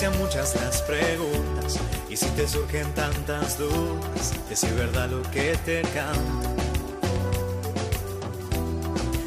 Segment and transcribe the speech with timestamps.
[0.00, 5.54] Sean muchas las preguntas y si te surgen tantas dudas, es si verdad lo que
[5.66, 6.48] te canta.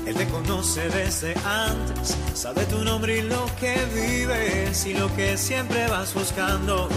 [0.07, 5.37] Él te conoce desde antes, sabe tu nombre y lo que vives y lo que
[5.37, 6.89] siempre vas buscando.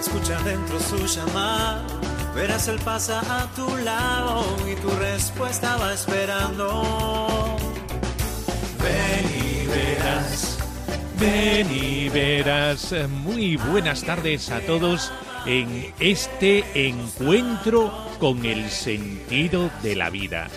[0.00, 1.86] Escucha dentro su llamada,
[2.34, 7.56] verás él pasa a tu lado y tu respuesta va esperando.
[8.82, 9.35] Ven.
[11.18, 12.94] Ven y verás.
[13.08, 15.12] Muy buenas tardes a todos
[15.46, 20.48] en este encuentro con el sentido de la vida.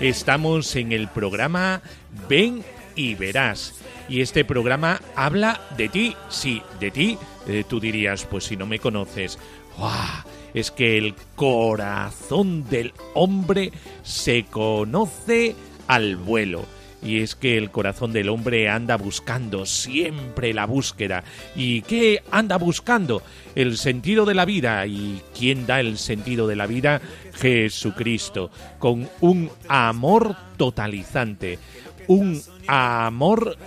[0.00, 1.82] Estamos en el programa
[2.28, 2.62] Ven
[2.94, 3.74] y verás.
[4.08, 7.18] Y este programa habla de ti, sí, de ti.
[7.46, 9.38] Eh, tú dirías, pues si no me conoces,
[9.76, 10.24] ¡guau!
[10.54, 15.56] es que el corazón del hombre se conoce
[15.88, 16.64] al vuelo.
[17.04, 21.22] Y es que el corazón del hombre anda buscando siempre la búsqueda.
[21.54, 23.22] ¿Y qué anda buscando?
[23.54, 24.86] El sentido de la vida.
[24.86, 27.02] ¿Y quién da el sentido de la vida?
[27.34, 28.50] Jesucristo.
[28.78, 31.58] Con un amor totalizante.
[32.06, 33.58] Un amor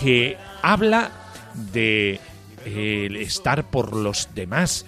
[0.00, 1.10] que habla
[1.72, 2.18] de
[2.64, 4.86] el estar por los demás.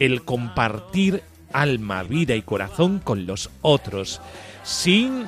[0.00, 4.20] El compartir alma, vida y corazón con los otros.
[4.64, 5.26] Sin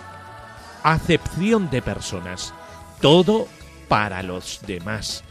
[0.86, 2.54] acepción de personas,
[3.00, 3.48] todo
[3.88, 5.24] para los demás.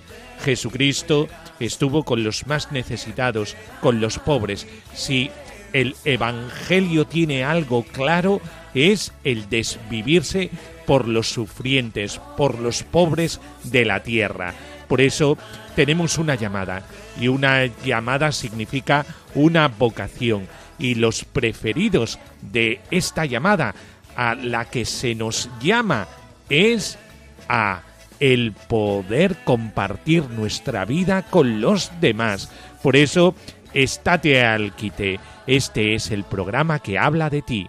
[0.44, 1.30] Jesucristo
[1.62, 4.68] estuvo con los más necesitados, con los pobres.
[4.94, 5.32] Si
[5.72, 8.42] el Evangelio tiene algo claro,
[8.74, 10.52] es el desvivirse
[10.86, 14.54] por los sufrientes, por los pobres de la tierra.
[14.90, 15.38] Por eso
[15.74, 16.86] tenemos una llamada,
[17.18, 23.74] y una llamada significa una vocación, y los preferidos de esta llamada
[24.16, 26.08] a la que se nos llama
[26.50, 26.98] es
[27.48, 27.82] a
[28.20, 32.50] el poder compartir nuestra vida con los demás.
[32.82, 33.36] Por eso,
[33.74, 35.20] estate al quite.
[35.48, 37.68] Este es el programa que habla de ti.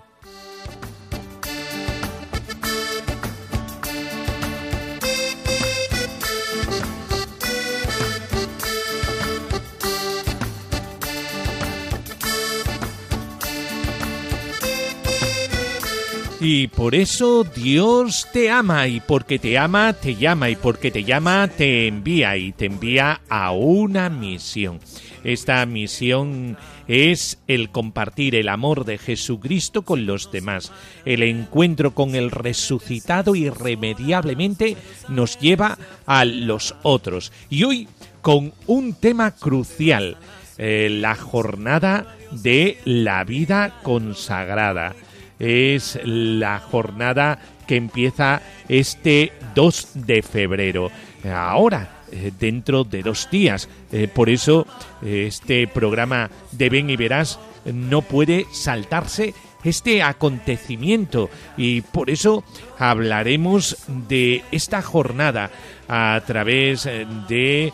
[16.49, 21.03] Y por eso Dios te ama y porque te ama te llama y porque te
[21.03, 24.79] llama te envía y te envía a una misión.
[25.25, 26.57] Esta misión
[26.87, 30.71] es el compartir el amor de Jesucristo con los demás.
[31.05, 34.77] El encuentro con el resucitado irremediablemente
[35.09, 37.33] nos lleva a los otros.
[37.51, 37.89] Y hoy
[38.23, 40.17] con un tema crucial,
[40.59, 44.95] eh, la jornada de la vida consagrada
[45.39, 50.91] es la jornada que empieza este 2 de febrero.
[51.25, 53.69] Ahora, eh, dentro de dos días.
[53.91, 54.65] Eh, por eso,
[55.03, 62.45] eh, este programa de Ven y Verás no puede saltarse este acontecimiento y por eso
[62.79, 63.77] hablaremos
[64.09, 65.51] de esta jornada
[65.89, 66.89] a través
[67.29, 67.73] de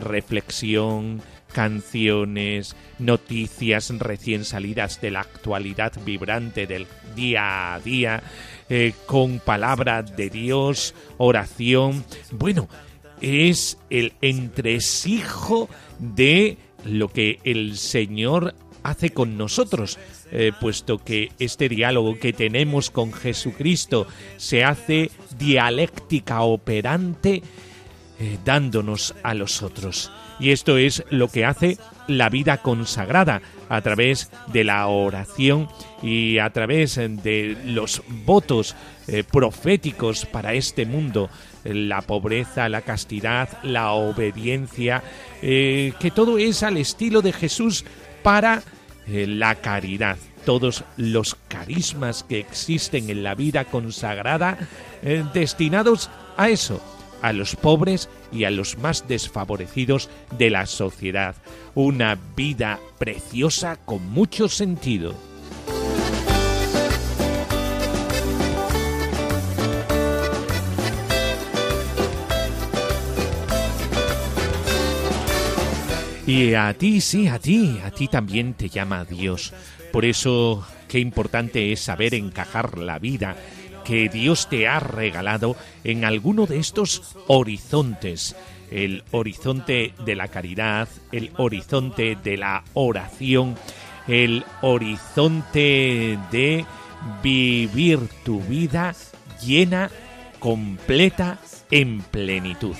[0.00, 1.20] reflexión,
[1.54, 8.22] canciones, noticias recién salidas de la actualidad vibrante del día a día,
[8.68, 12.04] eh, con palabra de Dios, oración.
[12.32, 12.68] Bueno,
[13.20, 19.98] es el entresijo de lo que el Señor hace con nosotros,
[20.30, 27.42] eh, puesto que este diálogo que tenemos con Jesucristo se hace dialéctica operante,
[28.18, 30.10] eh, dándonos a los otros.
[30.40, 35.68] Y esto es lo que hace la vida consagrada a través de la oración
[36.02, 38.76] y a través de los votos
[39.06, 41.30] eh, proféticos para este mundo,
[41.64, 45.02] la pobreza, la castidad, la obediencia,
[45.42, 47.84] eh, que todo es al estilo de Jesús
[48.22, 48.62] para
[49.06, 50.18] eh, la caridad.
[50.44, 54.58] Todos los carismas que existen en la vida consagrada
[55.32, 56.82] destinados a eso,
[57.24, 61.34] a los pobres y a los más desfavorecidos de la sociedad.
[61.74, 65.14] Una vida preciosa con mucho sentido.
[76.26, 79.54] Y a ti, sí, a ti, a ti también te llama Dios.
[79.92, 83.34] Por eso, qué importante es saber encajar la vida
[83.84, 88.36] que Dios te ha regalado en alguno de estos horizontes.
[88.70, 93.56] El horizonte de la caridad, el horizonte de la oración,
[94.08, 96.64] el horizonte de
[97.22, 98.94] vivir tu vida
[99.44, 99.90] llena,
[100.38, 101.38] completa,
[101.70, 102.76] en plenitud.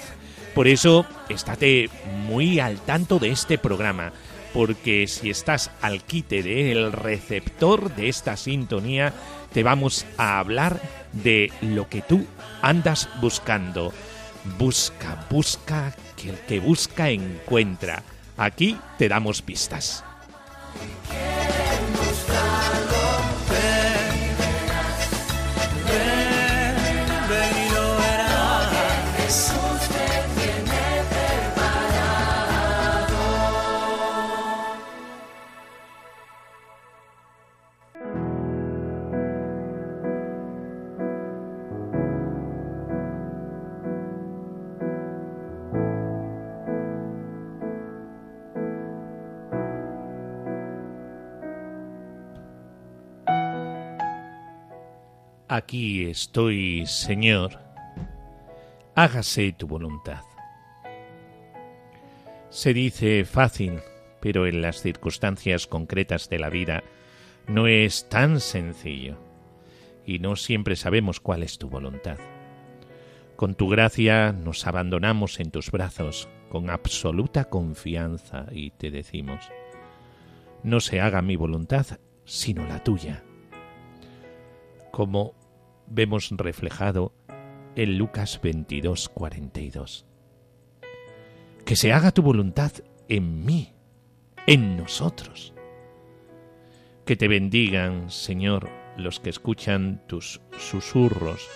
[0.54, 1.90] Por eso, estate
[2.26, 4.12] muy al tanto de este programa,
[4.52, 9.12] porque si estás al quite del receptor de esta sintonía,
[9.54, 10.80] te vamos a hablar
[11.12, 12.26] de lo que tú
[12.60, 13.94] andas buscando.
[14.58, 18.02] Busca, busca, que el que busca encuentra.
[18.36, 20.02] Aquí te damos pistas.
[55.56, 57.60] Aquí estoy, Señor,
[58.96, 60.24] hágase tu voluntad.
[62.50, 63.78] Se dice fácil,
[64.20, 66.82] pero en las circunstancias concretas de la vida
[67.46, 69.16] no es tan sencillo,
[70.04, 72.18] y no siempre sabemos cuál es tu voluntad.
[73.36, 79.48] Con tu gracia nos abandonamos en tus brazos con absoluta confianza y te decimos,
[80.64, 81.86] no se haga mi voluntad,
[82.24, 83.22] sino la tuya.
[84.90, 85.43] Como
[85.86, 87.12] vemos reflejado
[87.76, 90.06] en Lucas 22, 42.
[91.64, 92.72] Que se haga tu voluntad
[93.08, 93.72] en mí,
[94.46, 95.54] en nosotros.
[97.04, 101.48] Que te bendigan, Señor, los que escuchan tus susurros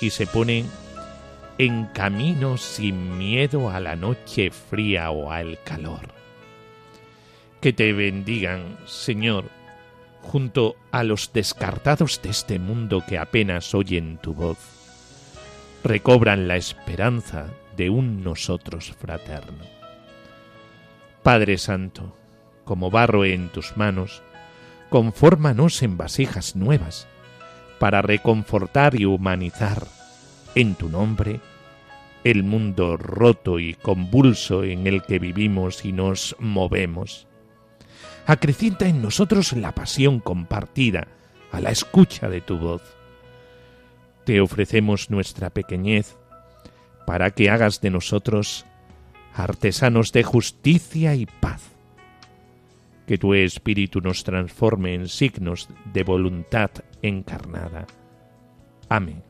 [0.00, 0.66] y se ponen
[1.58, 6.14] en camino sin miedo a la noche fría o al calor.
[7.60, 9.46] Que te bendigan, Señor,
[10.22, 14.58] junto a los descartados de este mundo que apenas oyen tu voz,
[15.84, 19.64] recobran la esperanza de un nosotros fraterno.
[21.22, 22.16] Padre Santo,
[22.64, 24.22] como barro en tus manos,
[24.90, 27.06] confórmanos en vasijas nuevas,
[27.78, 29.86] para reconfortar y humanizar,
[30.54, 31.40] en tu nombre,
[32.24, 37.27] el mundo roto y convulso en el que vivimos y nos movemos
[38.28, 41.08] acrecienta en nosotros la pasión compartida
[41.50, 42.82] a la escucha de tu voz.
[44.26, 46.14] Te ofrecemos nuestra pequeñez
[47.06, 48.66] para que hagas de nosotros
[49.32, 51.62] artesanos de justicia y paz.
[53.06, 56.70] Que tu espíritu nos transforme en signos de voluntad
[57.00, 57.86] encarnada.
[58.90, 59.27] Amén.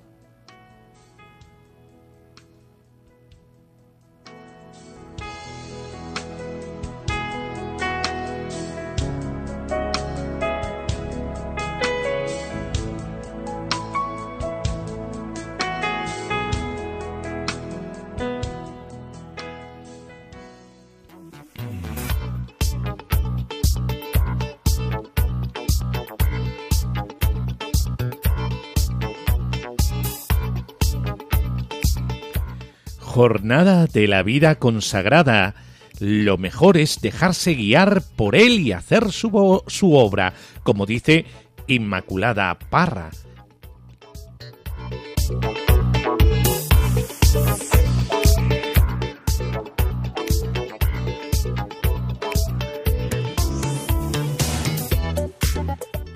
[33.18, 35.56] Jornada de la vida consagrada.
[35.98, 41.25] Lo mejor es dejarse guiar por él y hacer su, su obra, como dice
[41.66, 43.10] Inmaculada Parra.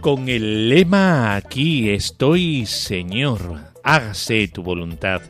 [0.00, 5.21] Con el lema Aquí estoy, Señor, hágase tu voluntad,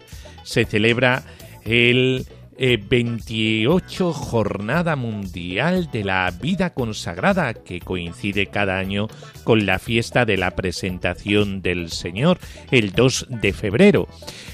[0.43, 1.23] se celebra
[1.65, 2.27] el
[2.59, 9.09] 28 eh, Jornada Mundial de la Vida Consagrada, que coincide cada año
[9.45, 12.39] con la fiesta de la presentación del Señor,
[12.71, 14.09] el 2 de febrero.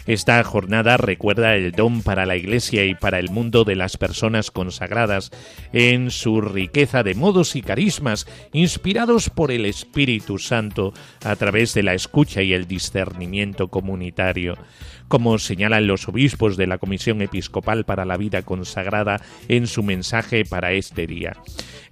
[0.06, 4.50] Esta jornada recuerda el don para la Iglesia y para el mundo de las personas
[4.50, 5.30] consagradas
[5.74, 11.82] en su riqueza de modos y carismas, inspirados por el Espíritu Santo a través de
[11.82, 14.56] la escucha y el discernimiento comunitario
[15.08, 20.44] como señalan los obispos de la Comisión Episcopal para la Vida Consagrada en su mensaje
[20.44, 21.36] para este día.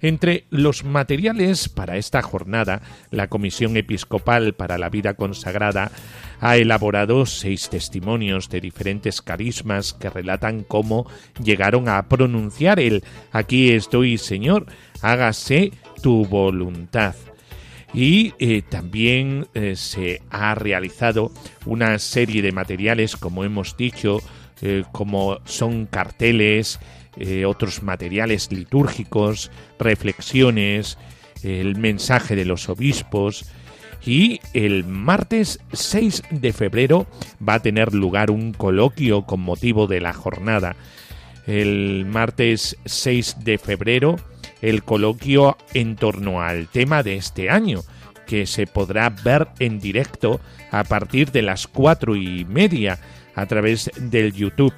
[0.01, 2.81] Entre los materiales para esta jornada,
[3.11, 5.91] la Comisión Episcopal para la Vida Consagrada
[6.39, 11.09] ha elaborado seis testimonios de diferentes carismas que relatan cómo
[11.43, 14.67] llegaron a pronunciar el Aquí estoy, Señor,
[15.01, 15.71] hágase
[16.01, 17.15] tu voluntad.
[17.93, 21.31] Y eh, también eh, se ha realizado
[21.65, 24.19] una serie de materiales, como hemos dicho,
[24.61, 26.79] eh, como son carteles,
[27.47, 30.99] otros materiales litúrgicos, reflexiones,
[31.41, 33.47] el mensaje de los obispos,
[34.05, 37.07] y el martes 6 de febrero
[37.45, 40.75] va a tener lugar un coloquio con motivo de la jornada.
[41.47, 44.17] El martes 6 de febrero
[44.61, 47.81] el coloquio en torno al tema de este año,
[48.25, 50.39] que se podrá ver en directo
[50.71, 52.99] a partir de las cuatro y media
[53.35, 54.73] a través del YouTube.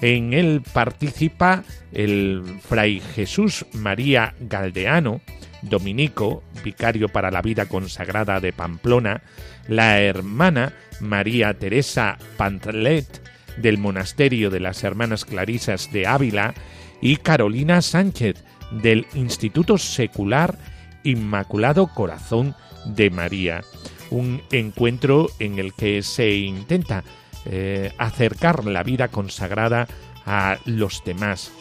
[0.00, 5.20] En él participa el fray Jesús María Galdeano,
[5.62, 9.22] dominico, vicario para la vida consagrada de Pamplona,
[9.68, 13.22] la hermana María Teresa Pantlet
[13.56, 16.54] del monasterio de las Hermanas Clarisas de Ávila
[17.00, 20.58] y Carolina Sánchez del Instituto Secular
[21.04, 22.54] Inmaculado Corazón
[22.84, 23.62] de María.
[24.10, 27.04] Un encuentro en el que se intenta
[27.44, 29.86] eh, acercar la vida consagrada
[30.24, 31.52] a los demás.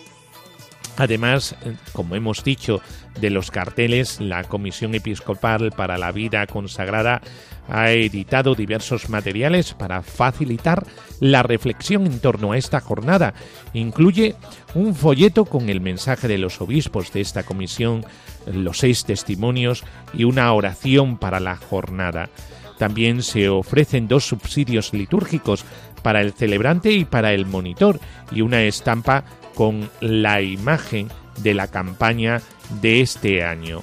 [0.97, 2.81] Además, eh, como hemos dicho,
[3.19, 7.21] de los carteles, la Comisión Episcopal para la Vida Consagrada
[7.69, 10.85] ha editado diversos materiales para facilitar
[11.19, 13.33] la reflexión en torno a esta jornada.
[13.73, 14.35] Incluye
[14.73, 18.05] un folleto con el mensaje de los obispos de esta comisión,
[18.51, 22.29] los seis testimonios y una oración para la jornada.
[22.77, 25.63] También se ofrecen dos subsidios litúrgicos
[26.03, 27.99] para el celebrante y para el monitor
[28.31, 29.23] y una estampa
[29.55, 31.07] con la imagen
[31.41, 32.41] de la campaña
[32.81, 33.81] de este año.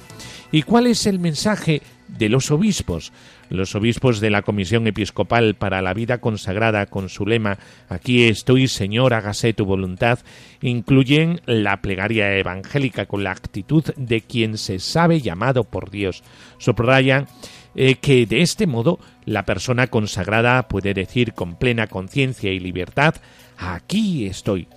[0.51, 3.11] ¿Y cuál es el mensaje de los obispos?
[3.49, 7.57] Los obispos de la Comisión Episcopal para la Vida Consagrada con su lema
[7.89, 10.19] Aquí estoy, Señor, hágase tu voluntad,
[10.61, 16.23] incluyen la plegaria evangélica con la actitud de quien se sabe llamado por Dios.
[16.57, 17.27] Subrayan
[17.75, 23.15] eh, que de este modo la persona consagrada puede decir con plena conciencia y libertad
[23.57, 24.67] Aquí estoy.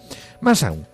[0.40, 0.86] Más aún,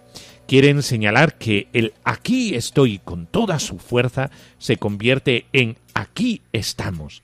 [0.47, 7.23] quieren señalar que el aquí estoy con toda su fuerza se convierte en aquí estamos.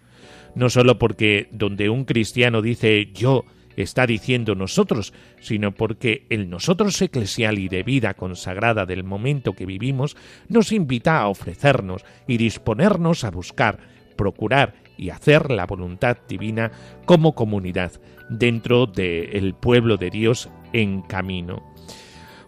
[0.58, 3.44] No solo porque donde un cristiano dice yo
[3.76, 9.66] está diciendo nosotros, sino porque el nosotros eclesial y de vida consagrada del momento que
[9.66, 10.16] vivimos
[10.48, 13.78] nos invita a ofrecernos y disponernos a buscar,
[14.16, 16.72] procurar y hacer la voluntad divina
[17.04, 17.92] como comunidad
[18.28, 21.62] dentro del pueblo de Dios en camino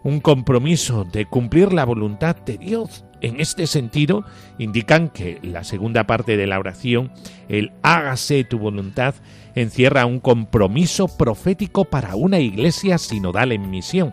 [0.02, 3.04] un compromiso de cumplir la voluntad de Dios.
[3.20, 4.24] En este sentido,
[4.58, 7.12] indican que la segunda parte de la oración,
[7.48, 9.14] el hágase tu voluntad,
[9.54, 14.12] encierra un compromiso profético para una iglesia sinodal en misión.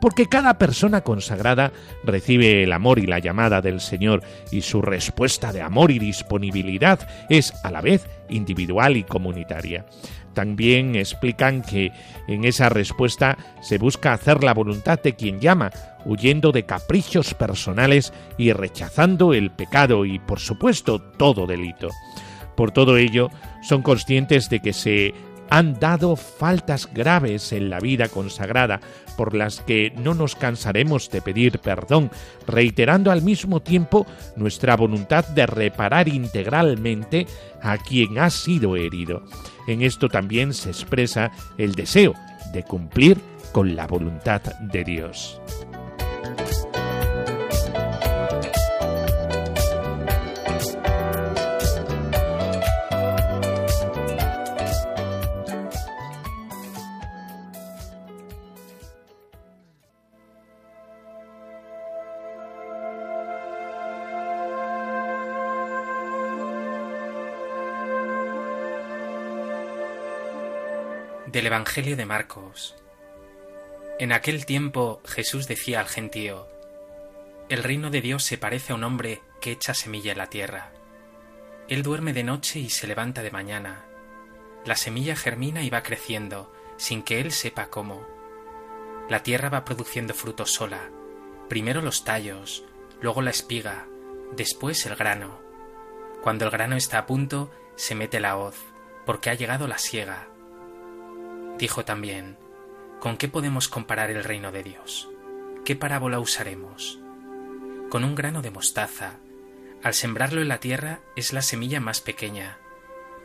[0.00, 1.72] Porque cada persona consagrada
[2.04, 7.00] recibe el amor y la llamada del Señor y su respuesta de amor y disponibilidad
[7.28, 9.86] es a la vez individual y comunitaria.
[10.38, 11.90] También explican que
[12.28, 15.72] en esa respuesta se busca hacer la voluntad de quien llama,
[16.04, 21.88] huyendo de caprichos personales y rechazando el pecado y, por supuesto, todo delito.
[22.56, 23.30] Por todo ello,
[23.62, 25.12] son conscientes de que se
[25.50, 28.78] han dado faltas graves en la vida consagrada
[29.16, 32.12] por las que no nos cansaremos de pedir perdón,
[32.46, 37.26] reiterando al mismo tiempo nuestra voluntad de reparar integralmente
[37.60, 39.24] a quien ha sido herido.
[39.68, 42.14] En esto también se expresa el deseo
[42.54, 43.20] de cumplir
[43.52, 45.42] con la voluntad de Dios.
[71.38, 72.74] Del Evangelio de Marcos.
[74.00, 76.48] En aquel tiempo Jesús decía al gentío,
[77.48, 80.72] El reino de Dios se parece a un hombre que echa semilla en la tierra.
[81.68, 83.84] Él duerme de noche y se levanta de mañana.
[84.64, 88.04] La semilla germina y va creciendo, sin que él sepa cómo.
[89.08, 90.90] La tierra va produciendo frutos sola,
[91.48, 92.64] primero los tallos,
[93.00, 93.86] luego la espiga,
[94.32, 95.38] después el grano.
[96.20, 98.56] Cuando el grano está a punto, se mete la hoz,
[99.06, 100.27] porque ha llegado la siega
[101.58, 102.36] Dijo también,
[103.00, 105.08] ¿con qué podemos comparar el reino de Dios?
[105.64, 107.00] ¿Qué parábola usaremos?
[107.90, 109.16] Con un grano de mostaza.
[109.82, 112.58] Al sembrarlo en la tierra es la semilla más pequeña,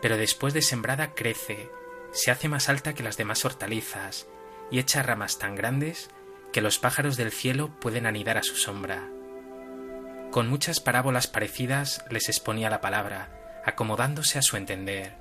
[0.02, 1.70] pero después de sembrada crece,
[2.12, 4.28] se hace más alta que las demás hortalizas
[4.72, 6.10] y echa ramas tan grandes
[6.52, 9.10] que los pájaros del cielo pueden anidar a su sombra.
[10.32, 13.30] Con muchas parábolas parecidas les exponía la palabra,
[13.63, 15.16] acomodándose a su entender.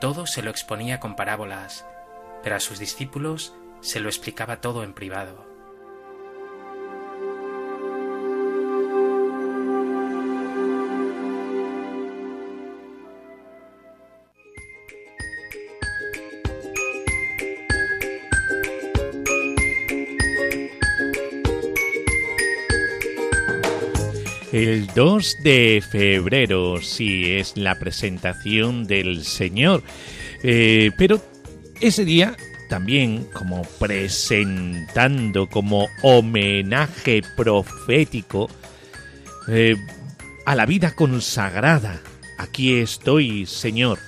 [0.00, 1.86] Todo se lo exponía con parábolas,
[2.42, 5.46] pero a sus discípulos se lo explicaba todo en privado.
[24.56, 29.82] El 2 de febrero, sí, es la presentación del Señor.
[30.42, 31.20] Eh, pero
[31.80, 32.36] ese día
[32.68, 38.48] también como presentando, como homenaje profético
[39.48, 39.76] eh,
[40.44, 42.00] a la vida consagrada.
[42.38, 43.98] Aquí estoy, Señor,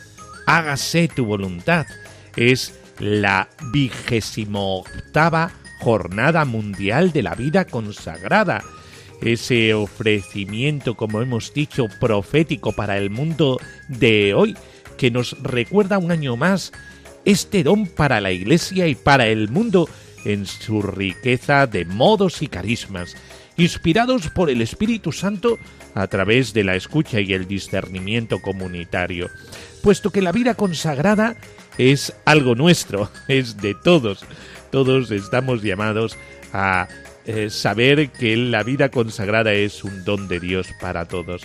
[0.47, 1.87] hágase tu voluntad.
[2.37, 8.63] Es la vigésimo octava Jornada Mundial de la Vida Consagrada
[9.21, 14.57] ese ofrecimiento, como hemos dicho, profético para el mundo de hoy,
[14.97, 16.73] que nos recuerda un año más
[17.29, 19.87] este don para la Iglesia y para el mundo
[20.25, 23.17] en su riqueza de modos y carismas,
[23.59, 25.59] inspirados por el Espíritu Santo
[25.95, 29.29] a través de la escucha y el discernimiento comunitario,
[29.83, 31.37] puesto que la vida consagrada
[31.77, 34.25] es algo nuestro, es de todos.
[34.71, 36.17] Todos estamos llamados
[36.55, 36.89] a
[37.27, 41.43] eh, saber que la vida consagrada es un don de Dios para todos.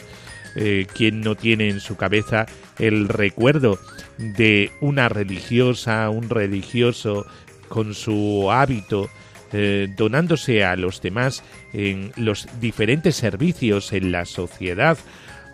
[0.55, 2.45] Eh, quien no tiene en su cabeza
[2.77, 3.79] el recuerdo
[4.17, 7.25] de una religiosa, un religioso
[7.69, 9.09] con su hábito,
[9.51, 11.43] eh, donándose a los demás
[11.73, 14.97] en los diferentes servicios en la sociedad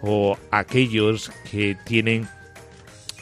[0.01, 2.27] o aquellos que tienen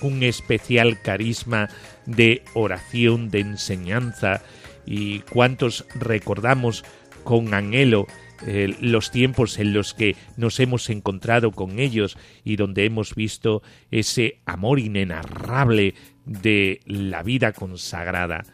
[0.02, 1.70] un especial carisma
[2.06, 4.42] de oración, de enseñanza,
[4.86, 6.86] y cuántos recordamos
[7.24, 8.08] con anhelo
[8.46, 13.64] eh, los tiempos en los que nos hemos encontrado con ellos y donde hemos visto
[13.90, 18.46] ese amor inenarrable de la vida consagrada.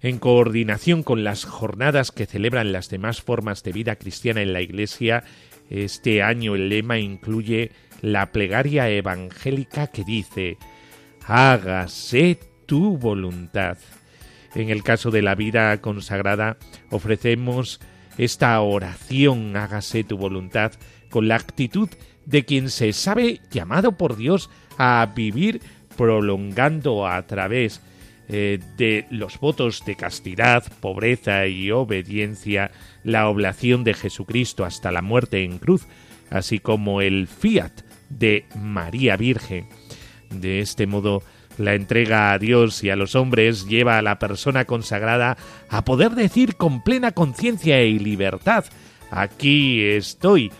[0.00, 4.60] En coordinación con las jornadas que celebran las demás formas de vida cristiana en la
[4.60, 5.24] Iglesia,
[5.70, 7.70] este año el lema incluye
[8.02, 10.58] la plegaria evangélica que dice
[11.26, 13.78] Hágase tu voluntad.
[14.54, 16.58] En el caso de la vida consagrada,
[16.90, 17.80] ofrecemos
[18.18, 20.72] esta oración, hágase tu voluntad,
[21.10, 21.88] con la actitud
[22.26, 25.60] de quien se sabe llamado por Dios a vivir
[25.96, 27.80] prolongando a través
[28.28, 32.70] eh, de los votos de castidad, pobreza y obediencia
[33.02, 35.86] la oblación de Jesucristo hasta la muerte en cruz,
[36.30, 39.68] así como el fiat de María Virgen.
[40.30, 41.22] De este modo,
[41.58, 45.36] la entrega a Dios y a los hombres lleva a la persona consagrada
[45.68, 48.64] a poder decir con plena conciencia y libertad,
[49.10, 50.52] aquí estoy.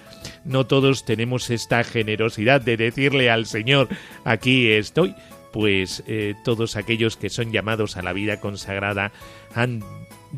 [0.45, 3.89] No todos tenemos esta generosidad de decirle al Señor,
[4.25, 5.15] aquí estoy,
[5.53, 9.13] pues eh, todos aquellos que son llamados a la vida consagrada
[9.55, 9.83] han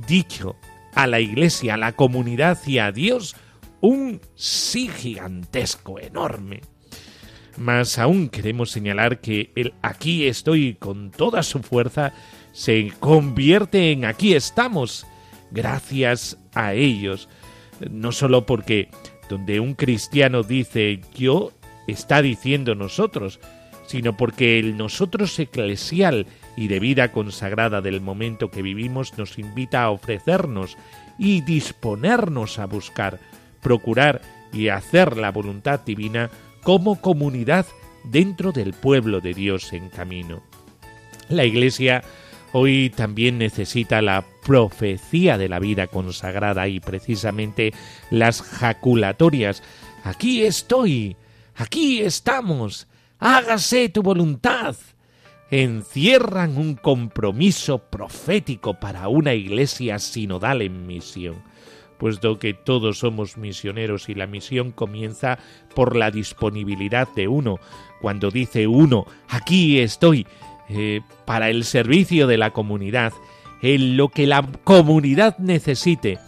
[0.06, 0.56] dicho
[0.94, 3.36] a la Iglesia, a la comunidad y a Dios
[3.80, 6.60] un sí gigantesco, enorme.
[7.56, 12.12] Más aún queremos señalar que el aquí estoy con toda su fuerza
[12.52, 15.06] se convierte en aquí estamos
[15.50, 17.28] gracias a ellos.
[17.90, 18.88] No solo porque
[19.28, 21.52] donde un cristiano dice yo
[21.86, 23.40] está diciendo nosotros,
[23.86, 29.82] sino porque el nosotros eclesial y de vida consagrada del momento que vivimos nos invita
[29.82, 30.76] a ofrecernos
[31.18, 33.20] y disponernos a buscar,
[33.62, 34.20] procurar
[34.52, 36.30] y hacer la voluntad divina
[36.66, 37.64] como comunidad
[38.02, 40.42] dentro del pueblo de Dios en camino.
[41.28, 42.02] La Iglesia
[42.50, 47.72] hoy también necesita la profecía de la vida consagrada y precisamente
[48.10, 49.62] las jaculatorias.
[50.02, 51.16] Aquí estoy,
[51.54, 52.88] aquí estamos,
[53.20, 54.74] hágase tu voluntad.
[55.52, 61.36] Encierran un compromiso profético para una iglesia sinodal en misión
[61.98, 65.38] puesto que todos somos misioneros y la misión comienza
[65.74, 67.58] por la disponibilidad de uno.
[68.00, 70.26] Cuando dice uno, aquí estoy,
[70.68, 73.12] eh, para el servicio de la comunidad,
[73.62, 76.18] en lo que la comunidad necesite,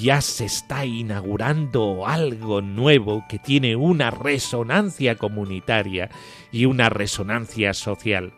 [0.00, 6.08] ya se está inaugurando algo nuevo que tiene una resonancia comunitaria
[6.50, 8.32] y una resonancia social.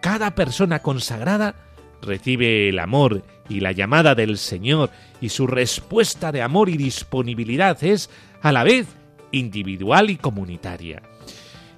[0.00, 1.54] Cada persona consagrada
[2.02, 7.82] recibe el amor y la llamada del Señor y su respuesta de amor y disponibilidad
[7.82, 8.10] es
[8.42, 8.86] a la vez
[9.32, 11.02] individual y comunitaria.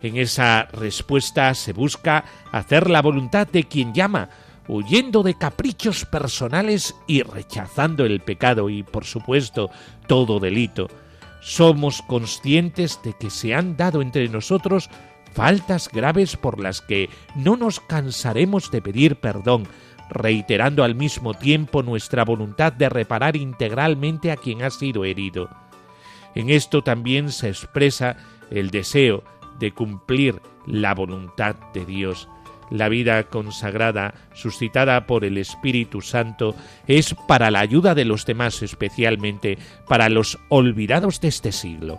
[0.03, 4.31] En esa respuesta se busca hacer la voluntad de quien llama,
[4.67, 9.71] huyendo de caprichos personales y rechazando el pecado y, por supuesto,
[10.07, 10.89] todo delito.
[11.43, 14.89] Somos conscientes de que se han dado entre nosotros
[15.33, 19.67] faltas graves por las que no nos cansaremos de pedir perdón,
[20.11, 25.49] reiterando al mismo tiempo nuestra voluntad de reparar integralmente a quien ha sido herido.
[26.35, 28.17] En esto también se expresa
[28.51, 29.25] el deseo
[29.59, 32.29] de cumplir la voluntad de Dios.
[32.71, 36.55] La vida consagrada, suscitada por el Espíritu Santo,
[36.87, 41.99] es para la ayuda de los demás, especialmente para los olvidados de este siglo,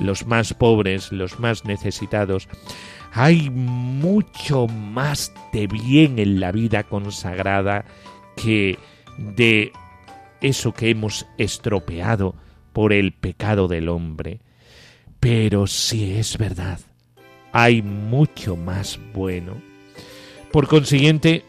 [0.00, 2.48] los más pobres, los más necesitados.
[3.12, 7.84] Hay mucho más de bien en la vida consagrada
[8.36, 8.78] que
[9.18, 9.72] de
[10.40, 12.34] eso que hemos estropeado
[12.72, 14.40] por el pecado del hombre.
[15.18, 16.80] Pero si es verdad,
[17.52, 19.60] hay mucho más bueno.
[20.50, 21.44] Por consiguiente,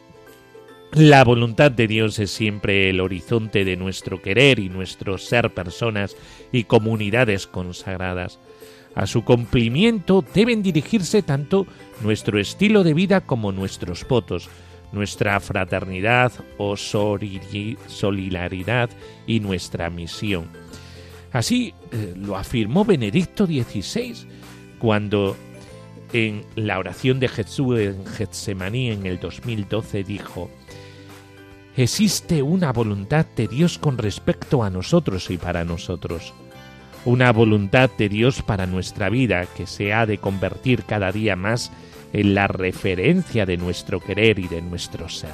[0.93, 6.17] la voluntad de Dios es siempre el horizonte de nuestro querer y nuestro ser personas
[6.51, 8.39] y comunidades consagradas.
[8.93, 11.65] A su cumplimiento deben dirigirse tanto
[12.01, 14.49] nuestro estilo de vida como nuestros votos,
[14.91, 18.89] nuestra fraternidad o solidaridad
[19.25, 20.49] y nuestra misión.
[21.31, 24.27] Así eh, lo afirmó Benedicto XVI
[24.77, 25.37] cuando
[26.11, 30.51] en la oración de Jesús en Getsemaní en el 2012 dijo,
[31.75, 36.33] Existe una voluntad de Dios con respecto a nosotros y para nosotros
[37.05, 41.71] una voluntad de Dios para nuestra vida que se ha de convertir cada día más
[42.13, 45.33] en la referencia de nuestro querer y de nuestro ser.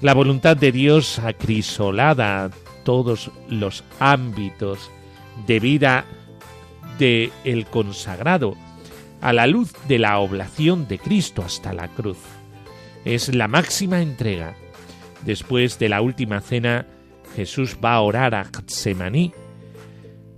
[0.00, 2.50] La voluntad de Dios acrisolada
[2.84, 4.90] todos los ámbitos
[5.46, 6.04] de vida
[6.98, 8.56] de el consagrado
[9.20, 12.18] a la luz de la oblación de Cristo hasta la cruz.
[13.04, 14.54] Es la máxima entrega.
[15.24, 16.86] Después de la última cena,
[17.34, 19.32] Jesús va a orar a Getsemaní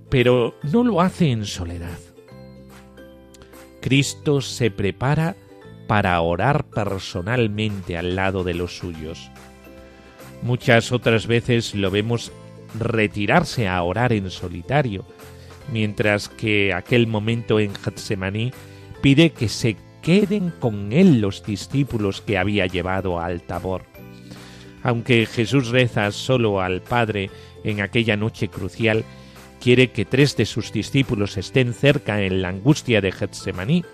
[0.08, 1.98] pero no lo hace en soledad.
[3.80, 5.36] Cristo se prepara
[5.86, 9.30] para orar personalmente al lado de los suyos.
[10.42, 12.32] Muchas otras veces lo vemos
[12.78, 15.04] retirarse a orar en solitario,
[15.72, 18.52] mientras que aquel momento en Getsemaní
[19.00, 23.84] pide que se queden con él los discípulos que había llevado al Tabor.
[24.88, 27.30] Aunque Jesús reza solo al Padre
[27.62, 29.04] en aquella noche crucial,
[29.60, 33.84] quiere que tres de sus discípulos estén cerca en la angustia de Getsemaní.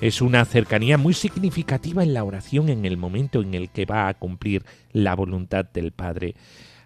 [0.00, 4.08] Es una cercanía muy significativa en la oración en el momento en el que va
[4.08, 6.34] a cumplir la voluntad del Padre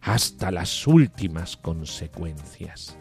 [0.02, 2.98] hasta las últimas consecuencias.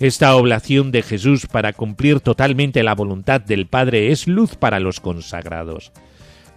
[0.00, 4.98] Esta oblación de Jesús para cumplir totalmente la voluntad del Padre es luz para los
[4.98, 5.92] consagrados.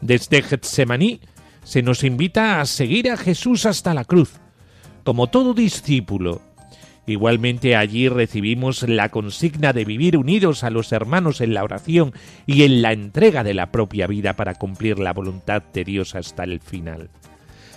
[0.01, 1.21] Desde Getsemaní
[1.65, 4.39] se nos invita a seguir a Jesús hasta la cruz.
[5.04, 6.41] Como todo discípulo,
[7.08, 12.13] Igualmente allí recibimos la consigna de vivir unidos a los hermanos en la oración
[12.47, 16.43] y en la entrega de la propia vida para cumplir la voluntad de Dios hasta
[16.43, 17.12] el final.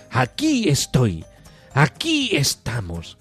[0.09, 1.23] Aquí estoy,
[1.75, 3.19] aquí estamos.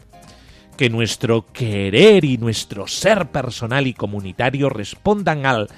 [0.78, 5.68] Que nuestro querer y nuestro ser personal y comunitario respondan al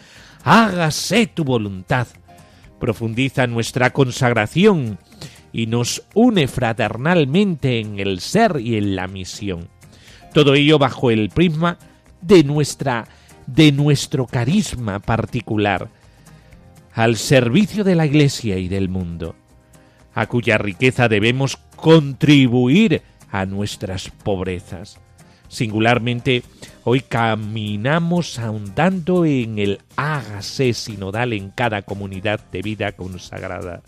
[0.45, 2.07] hágase tu voluntad.
[2.81, 4.99] Profundiza nuestra consagración
[5.53, 9.69] y nos une fraternalmente en el ser y en la misión.
[10.33, 11.79] Todo ello bajo el prisma
[12.23, 13.07] de nuestra
[13.47, 15.89] de nuestro carisma particular
[16.93, 19.35] al servicio de la Iglesia y del mundo,
[20.15, 25.01] a cuya riqueza debemos contribuir a nuestras pobrezas.
[25.51, 26.45] Singularmente,
[26.85, 33.83] hoy caminamos ahondando en el hágase sinodal en cada comunidad de vida consagrada,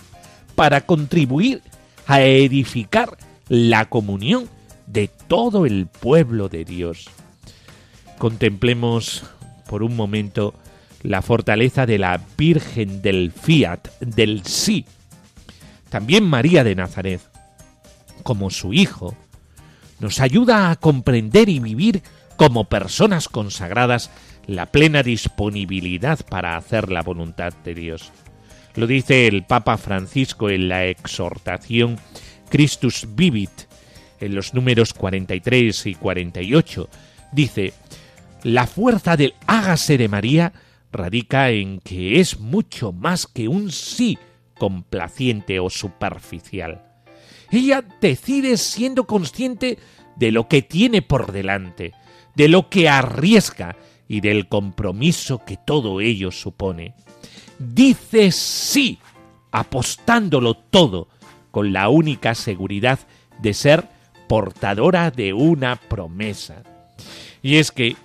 [0.57, 1.63] para contribuir
[2.09, 3.17] a edificar
[3.49, 4.49] la comunión
[4.89, 7.09] de todo el pueblo de Dios.
[8.19, 9.23] Contemplemos
[9.69, 10.55] por un momento
[11.05, 14.85] la fortaleza de la Virgen del Fiat, del sí.
[15.91, 17.21] También María de Nazaret,
[18.25, 19.17] como su Hijo,
[20.03, 22.03] nos ayuda a comprender y vivir
[22.37, 24.11] como personas consagradas
[24.47, 28.11] la plena disponibilidad para hacer la voluntad de Dios.
[28.75, 31.99] Lo dice el Papa Francisco en la exhortación
[32.51, 33.53] Christus Vivit,
[34.21, 36.89] en los números 43 y 48,
[37.33, 37.73] dice,
[38.43, 40.53] la fuerza del hágase de María
[40.91, 44.19] radica en que es mucho más que un sí
[44.59, 46.92] complaciente o superficial.
[47.53, 49.79] Ella decide siendo consciente
[50.17, 51.93] de lo que tiene por delante,
[52.35, 53.77] de lo que arriesga
[54.09, 56.95] y del compromiso que todo ello supone.
[57.59, 58.99] Dice sí,
[59.51, 61.09] apostándolo todo,
[61.51, 62.99] con la única seguridad
[63.41, 63.87] de ser
[64.29, 66.63] portadora de una promesa.
[67.43, 67.97] Y es que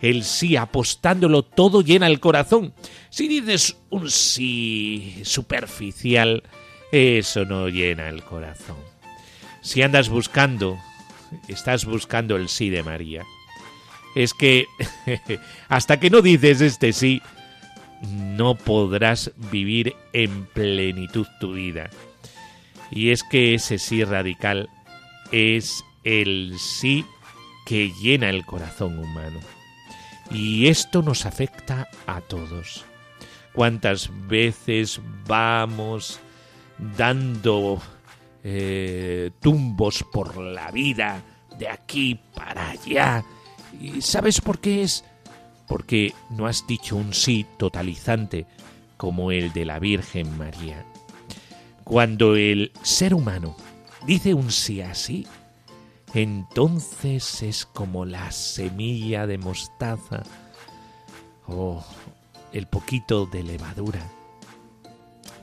[0.00, 2.74] el sí apostándolo todo llena el corazón.
[3.08, 6.42] Si dices un sí superficial,
[6.90, 8.76] eso no llena el corazón.
[9.66, 10.78] Si andas buscando,
[11.48, 13.24] estás buscando el sí de María.
[14.14, 14.66] Es que
[15.68, 17.20] hasta que no dices este sí,
[18.00, 21.90] no podrás vivir en plenitud tu vida.
[22.92, 24.70] Y es que ese sí radical
[25.32, 27.04] es el sí
[27.66, 29.40] que llena el corazón humano.
[30.30, 32.84] Y esto nos afecta a todos.
[33.52, 36.20] ¿Cuántas veces vamos
[36.96, 37.82] dando
[38.48, 41.20] eh, tumbos por la vida
[41.58, 43.24] de aquí para allá?
[43.80, 45.04] ¿Y sabes por qué es?
[45.66, 48.46] Porque no has dicho un sí totalizante
[48.96, 50.86] como el de la Virgen María.
[51.82, 53.56] Cuando el ser humano
[54.06, 55.26] dice un sí así,
[56.14, 60.22] entonces es como la semilla de mostaza
[61.48, 61.84] o
[62.52, 64.08] el poquito de levadura.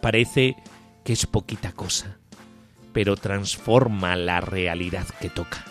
[0.01, 0.55] Parece
[1.03, 2.17] que es poquita cosa,
[2.93, 5.65] pero transforma la realidad que toca.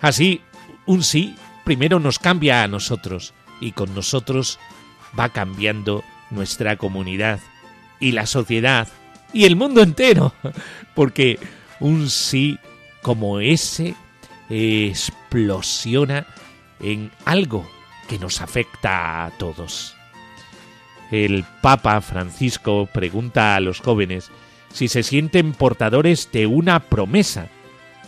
[0.00, 0.40] Así,
[0.86, 4.58] un sí primero nos cambia a nosotros y con nosotros
[5.18, 7.40] va cambiando nuestra comunidad
[8.00, 8.88] y la sociedad
[9.32, 10.32] y el mundo entero,
[10.94, 11.38] porque
[11.80, 12.58] un sí
[13.02, 13.94] como ese
[14.48, 16.26] explosiona
[16.80, 17.68] en algo
[18.08, 19.96] que nos afecta a todos.
[21.10, 24.30] El Papa Francisco pregunta a los jóvenes
[24.74, 27.46] si se sienten portadores de una promesa,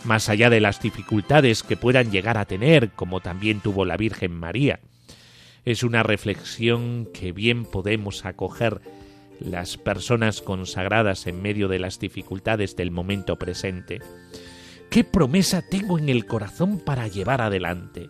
[0.03, 4.33] más allá de las dificultades que puedan llegar a tener, como también tuvo la Virgen
[4.33, 4.81] María.
[5.63, 8.81] Es una reflexión que bien podemos acoger
[9.39, 14.01] las personas consagradas en medio de las dificultades del momento presente.
[14.89, 18.09] ¿Qué promesa tengo en el corazón para llevar adelante?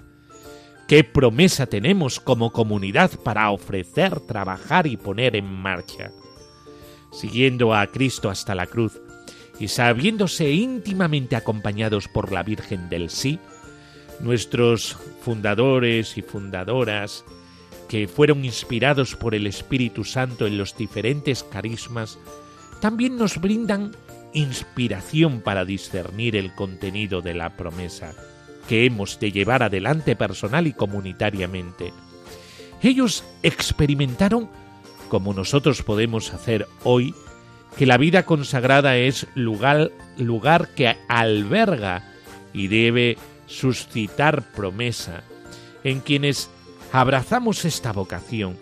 [0.88, 6.12] ¿Qué promesa tenemos como comunidad para ofrecer, trabajar y poner en marcha?
[7.20, 9.02] Siguiendo a Cristo hasta la cruz
[9.60, 13.40] y sabiéndose íntimamente acompañados por la Virgen del Sí,
[14.20, 17.26] nuestros fundadores y fundadoras,
[17.90, 22.20] que fueron inspirados por el Espíritu Santo en los diferentes carismas,
[22.82, 23.96] también nos brindan
[24.34, 28.14] inspiración para discernir el contenido de la promesa
[28.68, 31.94] que hemos de llevar adelante personal y comunitariamente.
[32.82, 34.50] Ellos experimentaron,
[35.10, 37.14] como nosotros podemos hacer hoy,
[37.78, 42.04] que la vida consagrada es lugar, lugar que alberga
[42.54, 45.24] y debe suscitar promesa
[45.84, 46.50] en quienes
[46.92, 48.58] abrazamos esta vocación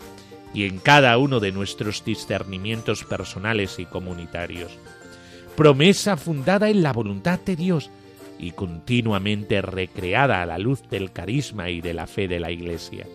[0.53, 4.71] y en cada uno de nuestros discernimientos personales y comunitarios.
[5.55, 7.89] Promesa fundada en la voluntad de Dios
[8.39, 13.05] y continuamente recreada a la luz del carisma y de la fe de la Iglesia.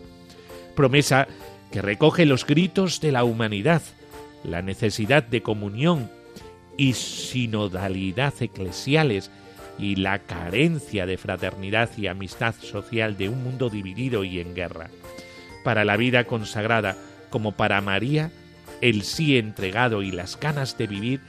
[0.75, 1.29] Promesa
[1.71, 3.83] que recoge los gritos de la humanidad,
[4.45, 6.11] la necesidad de comunión
[6.77, 9.31] y sinodalidad eclesiales
[9.79, 14.91] y la carencia de fraternidad y amistad social de un mundo dividido y en guerra.
[15.65, 16.97] Para la vida consagrada,
[17.31, 18.31] como para María,
[18.81, 21.21] el sí entregado y las ganas de vivir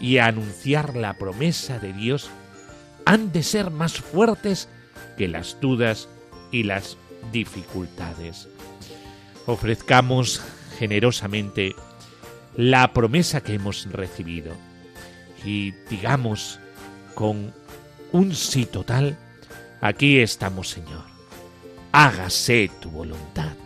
[0.00, 2.30] y anunciar la promesa de Dios
[3.04, 4.68] han de ser más fuertes
[5.16, 6.08] que las dudas
[6.52, 6.96] y las
[7.32, 8.48] dificultades.
[9.46, 10.42] Ofrezcamos
[10.78, 11.74] generosamente
[12.56, 14.52] la promesa que hemos recibido
[15.44, 16.58] y digamos
[17.14, 17.52] con
[18.12, 19.16] un sí total,
[19.80, 21.04] aquí estamos Señor,
[21.92, 23.59] hágase tu voluntad.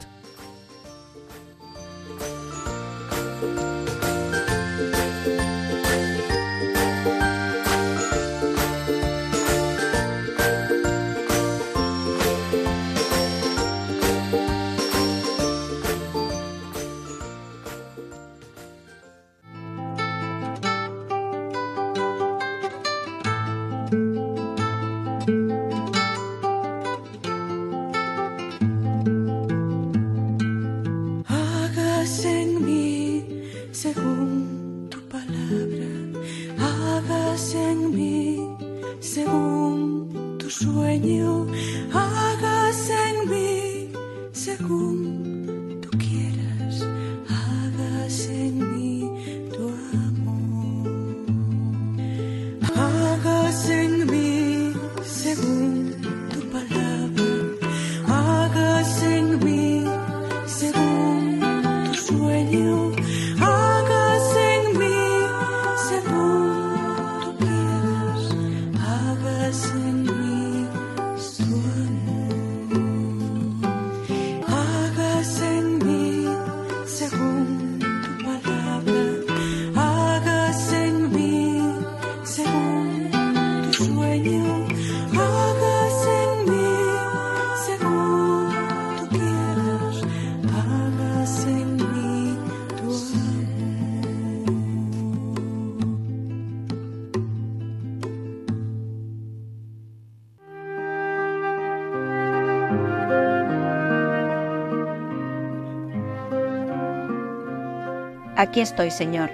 [108.44, 109.30] Aquí estoy, Señor,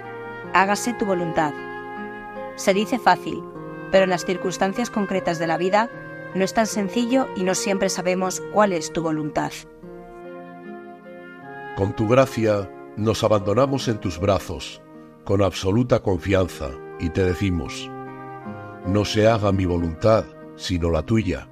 [0.55, 1.53] hágase tu voluntad.
[2.55, 3.43] Se dice fácil,
[3.91, 5.91] pero en las circunstancias concretas de la vida
[6.37, 9.51] no es tan sencillo y no siempre sabemos cuál es tu voluntad.
[11.77, 14.81] Con tu gracia nos abandonamos en tus brazos,
[15.25, 16.69] con absoluta confianza,
[17.01, 17.91] y te decimos,
[18.87, 21.49] no se haga mi voluntad, sino la tuya.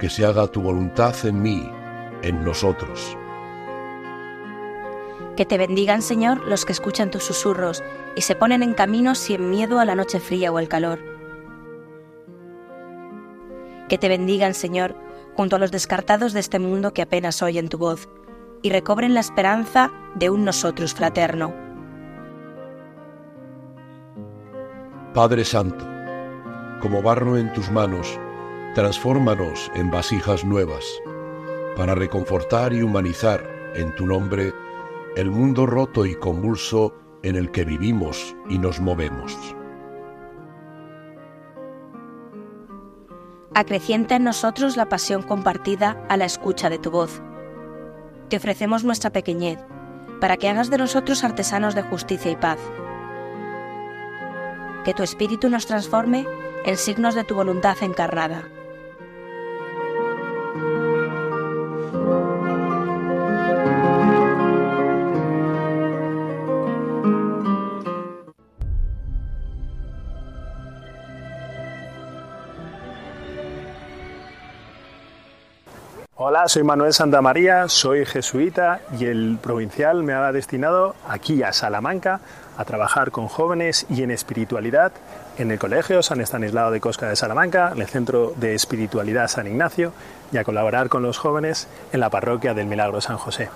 [0.00, 1.70] Que se haga tu voluntad en mí,
[2.22, 3.17] en nosotros.
[5.38, 7.84] Que te bendigan, Señor, los que escuchan tus susurros
[8.16, 10.98] y se ponen en camino sin miedo a la noche fría o el calor.
[13.88, 14.96] Que te bendigan, Señor,
[15.36, 18.08] junto a los descartados de este mundo que apenas oyen tu voz,
[18.62, 21.54] y recobren la esperanza de un nosotros fraterno.
[25.14, 25.86] Padre Santo,
[26.80, 28.18] como barro en tus manos,
[28.74, 30.84] transfórmanos en vasijas nuevas,
[31.76, 34.52] para reconfortar y humanizar en tu nombre
[35.18, 39.36] el mundo roto y convulso en el que vivimos y nos movemos.
[43.52, 47.20] Acrecienta en nosotros la pasión compartida a la escucha de tu voz.
[48.28, 49.58] Te ofrecemos nuestra pequeñez,
[50.20, 52.60] para que hagas de nosotros artesanos de justicia y paz.
[54.84, 56.28] Que tu espíritu nos transforme
[56.64, 58.48] en signos de tu voluntad encarnada
[76.48, 82.20] Soy Manuel Santamaría, soy jesuita y el provincial me ha destinado aquí a Salamanca
[82.56, 84.92] a trabajar con jóvenes y en espiritualidad
[85.36, 89.46] en el Colegio San Estanislao de Cosca de Salamanca, en el Centro de Espiritualidad San
[89.46, 89.92] Ignacio
[90.32, 93.50] y a colaborar con los jóvenes en la Parroquia del Milagro San José.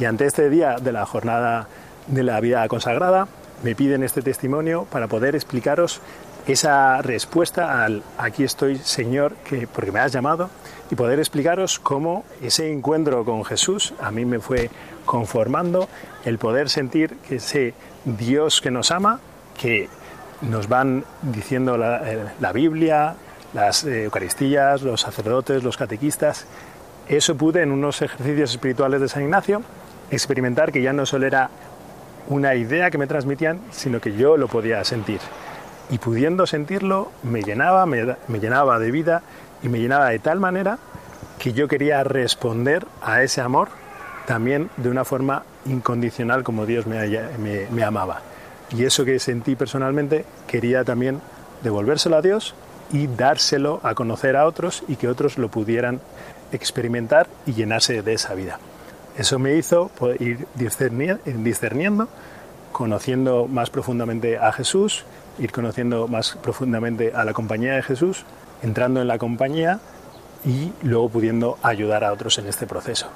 [0.00, 1.68] Y ante este día de la jornada
[2.08, 3.28] de la vida consagrada,
[3.62, 6.00] me piden este testimonio para poder explicaros
[6.48, 10.50] esa respuesta al aquí estoy Señor, que, porque me has llamado,
[10.90, 14.70] y poder explicaros cómo ese encuentro con Jesús a mí me fue
[15.04, 15.88] conformando,
[16.24, 19.20] el poder sentir que ese Dios que nos ama,
[19.60, 19.88] que
[20.42, 23.14] nos van diciendo la, eh, Biblia,
[23.52, 26.46] las eh, Eucaristías, los sacerdotes, los catequistas,
[27.08, 29.62] eso pude en unos ejercicios espirituales de San Ignacio
[30.10, 31.50] experimentar que ya no solo era
[32.28, 35.20] una idea que me transmitían, sino que yo lo podía sentir.
[35.90, 39.22] Y pudiendo sentirlo, me llenaba, me, me llenaba de vida
[39.64, 40.78] y me llenaba de tal manera
[41.38, 43.68] que yo quería responder a ese amor
[44.26, 48.20] también de una forma incondicional como Dios me, amaba.
[48.70, 51.20] Y eso que sentí personalmente quería también
[51.62, 52.54] devolvérselo a Dios
[52.92, 56.00] y dárselo a conocer a otros y que otros lo pudieran
[56.52, 58.58] experimentar y llenarse de esa vida.
[59.16, 62.08] Eso me hizo ir discerniendo,
[62.72, 65.04] conociendo más profundamente a Jesús,
[65.38, 68.24] ir conociendo más profundamente a la compañía de Jesús
[68.64, 69.78] entrando en la compañía
[70.44, 73.08] y luego pudiendo ayudar a otros en este proceso.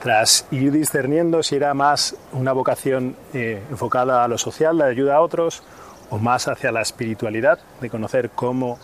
[0.00, 5.16] Tras ir discerniendo si era más una vocación eh, enfocada a lo social, de ayuda
[5.16, 5.62] a otros,
[6.10, 8.78] o más hacia la espiritualidad, de conocer cómo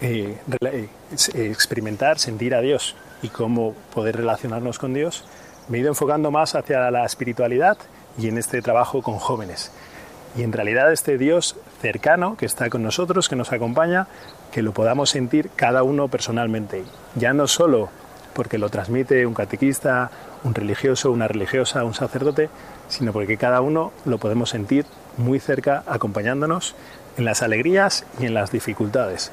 [0.00, 0.88] eh, eh,
[1.34, 5.24] experimentar, sentir a Dios y cómo poder relacionarnos con Dios,
[5.68, 7.78] me he ido enfocando más hacia la espiritualidad
[8.18, 9.70] y en este trabajo con jóvenes.
[10.36, 14.06] Y en realidad este Dios cercano que está con nosotros, que nos acompaña,
[14.52, 16.84] que lo podamos sentir cada uno personalmente.
[17.14, 17.88] Ya no solo
[18.34, 20.10] porque lo transmite un catequista,
[20.44, 22.48] un religioso, una religiosa, un sacerdote,
[22.88, 24.86] sino porque cada uno lo podemos sentir
[25.16, 26.74] muy cerca, acompañándonos
[27.16, 29.30] en las alegrías y en las dificultades,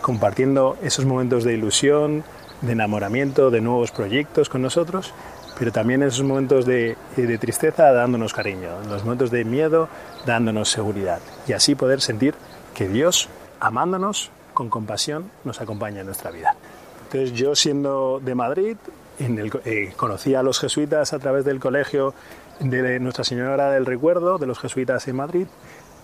[0.00, 2.24] compartiendo esos momentos de ilusión,
[2.62, 5.12] de enamoramiento, de nuevos proyectos con nosotros,
[5.58, 9.88] pero también esos momentos de, de tristeza dándonos cariño, los momentos de miedo
[10.24, 12.34] dándonos seguridad, y así poder sentir
[12.74, 13.28] que Dios
[13.62, 16.56] amándonos, con compasión nos acompaña en nuestra vida.
[17.04, 18.76] Entonces yo siendo de Madrid,
[19.18, 22.12] en eh, conocí a los jesuitas a través del colegio
[22.58, 25.46] de Nuestra Señora del Recuerdo, de los jesuitas en Madrid,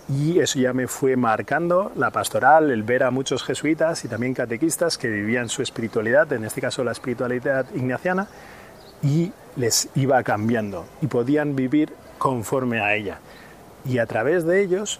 [0.07, 4.33] y eso ya me fue marcando la pastoral, el ver a muchos jesuitas y también
[4.33, 8.27] catequistas que vivían su espiritualidad, en este caso la espiritualidad ignaciana,
[9.03, 13.19] y les iba cambiando y podían vivir conforme a ella.
[13.85, 14.99] Y a través de ellos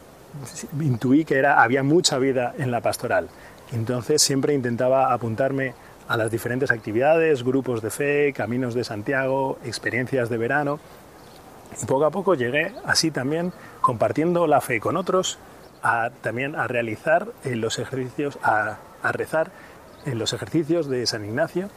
[0.80, 3.30] intuí que era, había mucha vida en la pastoral.
[3.71, 5.73] Entonces siempre intentaba apuntarme
[6.07, 10.80] a las diferentes actividades, grupos de fe, caminos de Santiago, experiencias de verano.
[11.82, 15.38] Y poco a poco llegué así también compartiendo la fe con otros,
[15.84, 18.80] a, también a realizar en los ejercicios, a,
[19.11, 19.51] rezar
[20.05, 21.69] en los ejercicios de San Ignacio.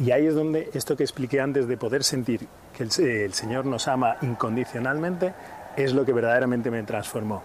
[0.00, 3.64] Y ahí es donde esto que expliqué antes de poder sentir que el, el Señor
[3.64, 5.34] nos ama incondicionalmente
[5.76, 7.44] es lo que verdaderamente me transformó.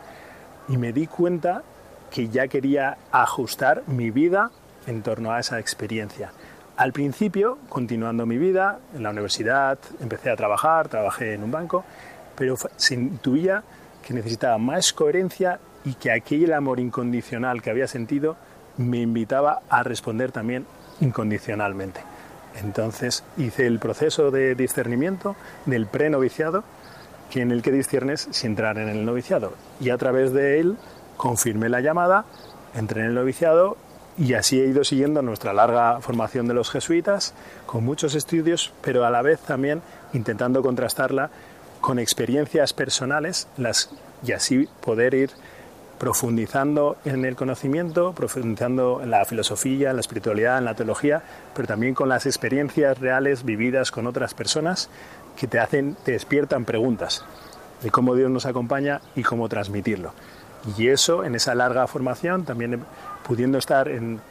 [0.68, 1.64] Y me di cuenta
[2.11, 4.51] que ya quería ajustar mi vida
[4.88, 6.32] en torno a esa experiencia.
[6.78, 11.84] Al principio, continuando mi vida, en la universidad empecé a trabajar, trabajé en un banco,
[12.36, 13.64] pero se intuía
[14.05, 18.36] que necesitaba más coherencia y que aquel amor incondicional que había sentido
[18.78, 20.66] me invitaba a responder también
[20.99, 22.01] incondicionalmente.
[22.61, 25.36] Entonces hice el proceso de discernimiento
[25.66, 26.64] del prenoviciado,
[27.41, 29.53] en el que disciernes si entrar en el noviciado.
[29.79, 30.77] Y a través de él
[31.17, 32.25] confirmé la llamada,
[32.75, 33.77] entré en el noviciado
[34.17, 37.34] y así he ido siguiendo nuestra larga formación de los jesuitas,
[37.65, 39.81] con muchos estudios, pero a la vez también
[40.13, 41.29] intentando contrastarla
[41.81, 43.89] con experiencias personales las,
[44.25, 45.31] y así poder ir
[45.97, 51.23] profundizando en el conocimiento, profundizando en la filosofía, en la espiritualidad, en la teología,
[51.55, 54.89] pero también con las experiencias reales vividas con otras personas
[55.38, 57.23] que te hacen, te despiertan preguntas
[57.81, 60.13] de cómo Dios nos acompaña y cómo transmitirlo.
[60.77, 62.84] Y eso, en esa larga formación, también
[63.27, 64.21] pudiendo estar en,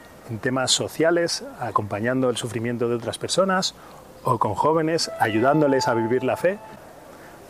[0.41, 3.75] temas sociales, acompañando el sufrimiento de otras personas
[4.23, 6.59] o con jóvenes, ayudándoles a vivir la fe.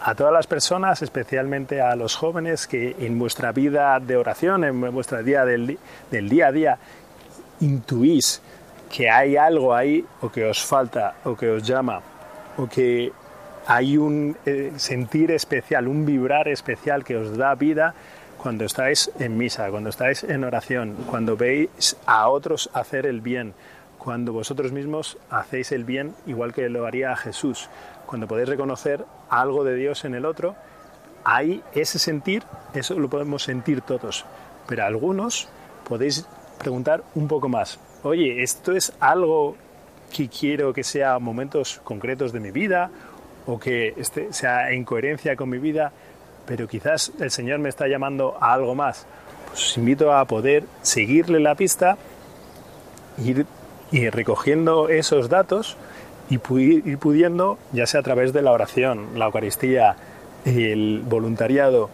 [0.02, 4.92] A todas las personas, especialmente a los jóvenes que en vuestra vida de oración, en
[4.92, 5.78] vuestra día del,
[6.10, 6.78] día a día,
[7.60, 8.42] intuís
[8.92, 12.02] que hay algo ahí o que os falta o que os llama
[12.58, 13.14] o que
[13.68, 17.94] hay un eh, sentir especial, un vibrar especial que os da vida,
[18.38, 23.54] cuando estáis en misa, cuando estáis en oración, cuando veis a otros hacer el bien,
[23.98, 27.70] cuando vosotros mismos hacéis el bien igual que lo haría Jesús,
[28.06, 30.56] cuando podéis reconocer algo de Dios en el otro,
[31.24, 32.44] hay ese sentir,
[32.74, 34.26] eso lo podemos sentir todos,
[34.68, 35.48] pero algunos
[35.88, 36.28] podéis
[36.60, 39.56] preguntar un poco más, oye, ¿esto es algo
[40.14, 42.92] que quiero que sea momentos concretos de mi vida
[43.46, 45.92] o que este sea en coherencia con mi vida?
[46.46, 49.06] pero quizás el Señor me está llamando a algo más.
[49.48, 51.98] Pues os invito a poder seguirle la pista,
[53.24, 53.46] ir,
[53.92, 55.78] ir recogiendo esos datos
[56.30, 59.96] y ir pudiendo, ya sea a través de la oración, la Eucaristía,
[60.46, 61.90] el voluntariado,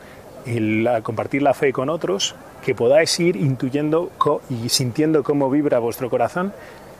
[0.46, 4.12] el compartir la fe con otros, que podáis ir intuyendo
[4.50, 6.54] y sintiendo cómo vibra vuestro corazón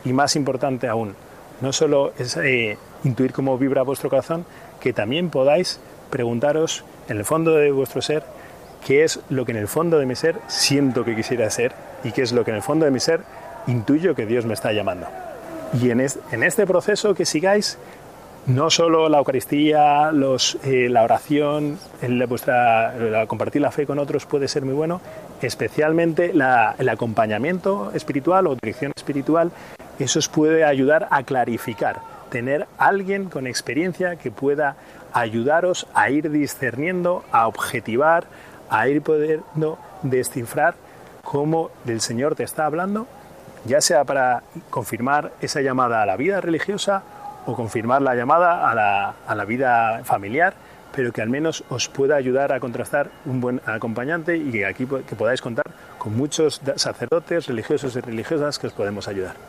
[0.06, 1.16] y más importante aún,
[1.62, 4.46] no solo es eh, intuir cómo vibra vuestro corazón,
[4.80, 5.80] que también podáis
[6.10, 8.24] preguntaros en el fondo de vuestro ser
[8.86, 12.12] qué es lo que en el fondo de mi ser siento que quisiera ser y
[12.12, 13.22] qué es lo que en el fondo de mi ser
[13.68, 15.08] intuyo que Dios me está llamando.
[15.80, 17.78] Y en, este proceso que sigáis,
[18.48, 20.10] no solo la Eucaristía,
[20.64, 21.78] eh, la oración,
[23.28, 25.00] compartir la fe con otros puede ser muy bueno,
[25.42, 29.52] especialmente el acompañamiento espiritual o dirección espiritual,
[30.06, 34.76] eso os puede ayudar a clarificar, tener alguien con experiencia que pueda
[35.14, 38.26] ayudaros a ir discerniendo, a objetivar,
[38.70, 40.76] a ir pudiendo descifrar
[41.24, 43.08] cómo el Señor te está hablando,
[43.66, 47.04] ya sea para confirmar esa llamada a la vida religiosa
[47.46, 50.54] o confirmar la llamada a la, a la vida familiar,
[50.96, 54.86] pero que al menos os pueda ayudar a contrastar un buen acompañante y que aquí
[54.86, 55.66] que podáis contar
[55.98, 59.49] con muchos sacerdotes, religiosos y religiosas que os podemos ayudar.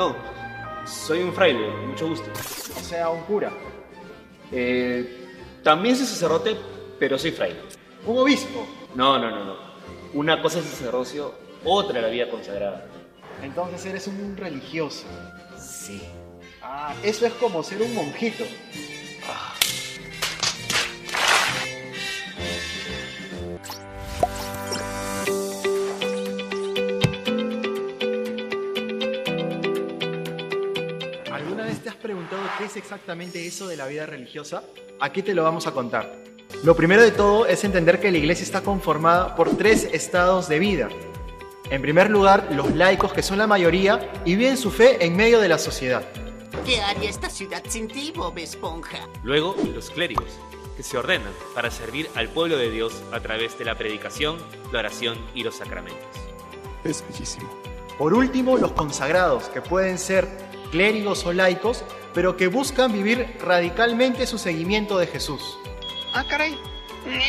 [0.00, 0.16] No,
[0.86, 2.30] soy un fraile, mucho gusto.
[2.74, 3.52] O sea, un cura.
[4.50, 5.28] Eh,
[5.62, 6.56] también soy sacerdote,
[6.98, 7.60] pero soy fraile.
[8.06, 8.66] ¿Un obispo?
[8.94, 9.56] No, no, no, no.
[10.14, 11.34] Una cosa es sacerdocio,
[11.66, 12.86] otra la vida consagrada.
[13.42, 15.04] Entonces eres un religioso.
[15.58, 16.00] Sí.
[16.62, 18.44] Ah, eso es como ser un monjito.
[32.76, 34.62] Exactamente eso de la vida religiosa?
[35.00, 36.22] Aquí te lo vamos a contar.
[36.64, 40.58] Lo primero de todo es entender que la iglesia está conformada por tres estados de
[40.58, 40.88] vida.
[41.70, 45.40] En primer lugar, los laicos, que son la mayoría, y viven su fe en medio
[45.40, 46.02] de la sociedad.
[46.66, 49.08] ¿Qué haría esta ciudad sin ti, Bob Esponja?
[49.22, 50.38] Luego, los clérigos,
[50.76, 54.38] que se ordenan para servir al pueblo de Dios a través de la predicación,
[54.72, 56.04] la oración y los sacramentos.
[56.82, 57.48] Es bellísimo.
[57.96, 64.26] Por último, los consagrados, que pueden ser clérigos o laicos, pero que buscan vivir radicalmente
[64.26, 65.58] su seguimiento de Jesús.
[66.14, 66.58] Ah, caray.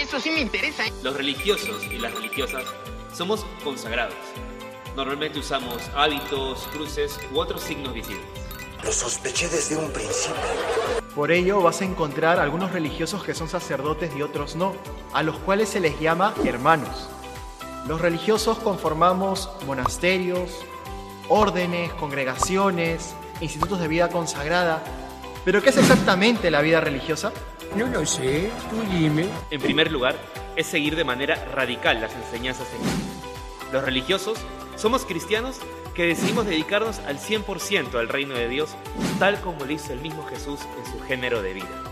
[0.02, 0.84] Eso sí me interesa.
[1.04, 2.66] Los religiosos y las religiosas
[3.14, 4.16] somos consagrados.
[4.96, 8.26] Normalmente usamos hábitos, cruces u otros signos visibles.
[8.84, 10.42] Lo sospeché desde un principio.
[11.16, 14.74] Por ello vas a encontrar algunos religiosos que son sacerdotes y otros no,
[15.14, 17.08] a los cuales se les llama hermanos.
[17.88, 20.50] Los religiosos conformamos monasterios,
[21.30, 24.84] órdenes, congregaciones, institutos de vida consagrada.
[25.44, 27.34] ¿Pero qué es exactamente la vida religiosa?
[27.76, 29.28] No lo sé, tú dime.
[29.50, 30.16] En primer lugar,
[30.56, 33.72] es seguir de manera radical las enseñanzas de Jesús.
[33.72, 34.38] Los religiosos
[34.76, 35.58] somos cristianos
[35.94, 38.72] que decidimos dedicarnos al 100% al reino de Dios,
[39.20, 41.84] tal como lo hizo el mismo Jesús en su género de vida.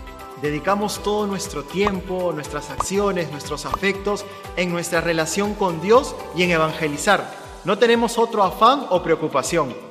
[0.42, 4.24] Dedicamos todo nuestro tiempo, nuestras acciones, nuestros afectos
[4.56, 7.34] en nuestra relación con Dios y en evangelizar.
[7.64, 9.89] No tenemos otro afán o preocupación.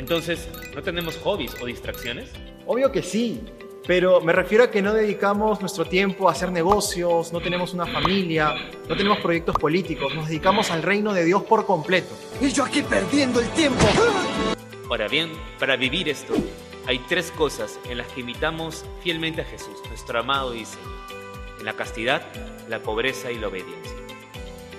[0.00, 2.30] Entonces, ¿no tenemos hobbies o distracciones?
[2.66, 3.42] Obvio que sí,
[3.86, 7.84] pero me refiero a que no dedicamos nuestro tiempo a hacer negocios, no tenemos una
[7.84, 8.54] familia,
[8.88, 12.16] no tenemos proyectos políticos, nos dedicamos al reino de Dios por completo.
[12.40, 13.84] Y yo aquí perdiendo el tiempo.
[14.88, 16.32] Ahora bien, para vivir esto,
[16.86, 20.88] hay tres cosas en las que imitamos fielmente a Jesús, nuestro amado y Señor.
[21.58, 22.22] En la castidad,
[22.70, 23.92] la pobreza y la obediencia.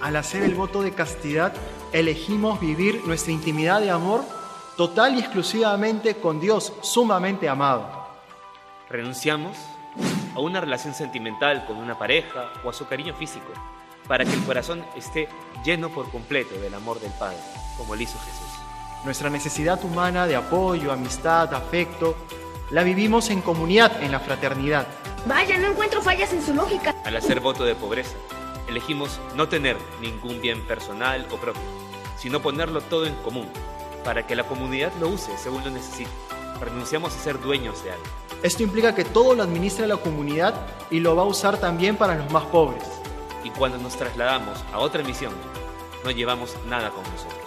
[0.02, 1.54] Al hacer el voto de castidad,
[1.94, 4.41] elegimos vivir nuestra intimidad de amor
[4.82, 7.88] total y exclusivamente con Dios sumamente amado.
[8.90, 9.56] Renunciamos
[10.34, 13.46] a una relación sentimental con una pareja o a su cariño físico,
[14.08, 15.30] para que el corazón esté
[15.64, 17.38] lleno por completo del amor del Padre,
[17.78, 18.50] como lo hizo Jesús.
[19.06, 22.16] Nuestra necesidad humana de apoyo, amistad, afecto,
[22.72, 24.88] la vivimos en comunidad, en la fraternidad.
[25.28, 26.96] Vaya, no encuentro fallas en su lógica.
[27.06, 28.16] Al hacer voto de pobreza,
[28.68, 31.62] elegimos no tener ningún bien personal o propio,
[32.18, 33.48] sino ponerlo todo en común,
[34.04, 36.10] para que la comunidad lo use según lo necesite.
[36.60, 38.04] Renunciamos a ser dueños de algo.
[38.44, 40.54] Esto implica que todo lo administra la comunidad
[40.90, 42.84] y lo va a usar también para los más pobres.
[43.44, 45.34] Y cuando nos trasladamos a otra misión,
[46.04, 47.38] no llevamos nada con nosotros.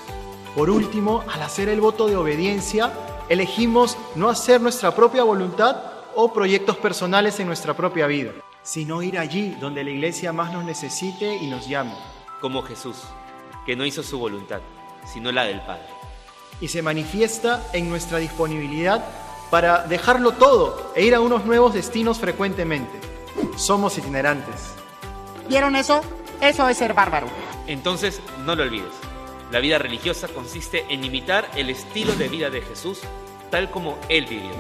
[0.55, 2.93] Por último, al hacer el voto de obediencia,
[3.29, 5.77] elegimos no hacer nuestra propia voluntad
[6.15, 8.33] o proyectos personales en nuestra propia vida,
[8.63, 11.95] sino ir allí donde la iglesia más nos necesite y nos llame.
[12.41, 12.97] Como Jesús,
[13.67, 14.61] que no hizo su voluntad,
[15.05, 16.04] sino la del Padre.
[16.61, 19.05] Y se manifiesta en nuestra disponibilidad
[19.51, 22.99] para dejarlo todo e ir a unos nuevos destinos frecuentemente.
[23.57, 24.75] Somos itinerantes.
[25.49, 26.01] ¿Vieron eso?
[26.41, 27.27] Eso es ser bárbaro.
[27.67, 28.93] Entonces, no lo olvides.
[29.51, 33.01] La vida religiosa consiste en imitar el estilo de vida de Jesús
[33.51, 34.51] tal como Él vivió,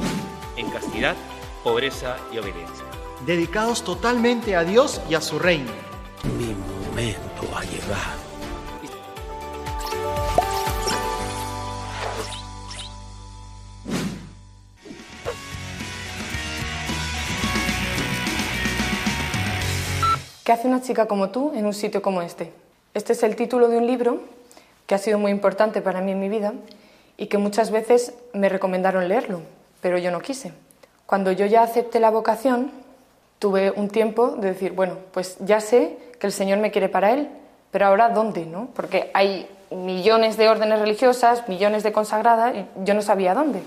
[0.56, 1.16] en castidad,
[1.64, 2.84] pobreza y obediencia.
[3.26, 5.72] Dedicados totalmente a Dios y a su reino.
[6.38, 8.23] Mi momento ha llegado.
[20.44, 22.52] ¿Qué hace una chica como tú en un sitio como este?
[22.92, 24.20] Este es el título de un libro
[24.86, 26.52] que ha sido muy importante para mí en mi vida
[27.16, 29.40] y que muchas veces me recomendaron leerlo,
[29.80, 30.52] pero yo no quise.
[31.06, 32.70] Cuando yo ya acepté la vocación,
[33.38, 37.12] tuve un tiempo de decir, bueno, pues ya sé que el Señor me quiere para
[37.12, 37.30] Él,
[37.70, 38.44] pero ahora ¿dónde?
[38.44, 38.68] ¿no?
[38.74, 43.62] Porque hay millones de órdenes religiosas, millones de consagradas, yo no sabía dónde.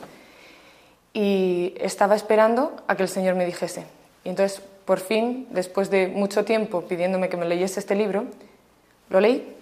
[1.12, 3.84] Y estaba esperando a que el Señor me dijese.
[4.24, 8.24] Y entonces por fin, después de mucho tiempo pidiéndome que me leyese este libro,
[9.10, 9.54] lo leí.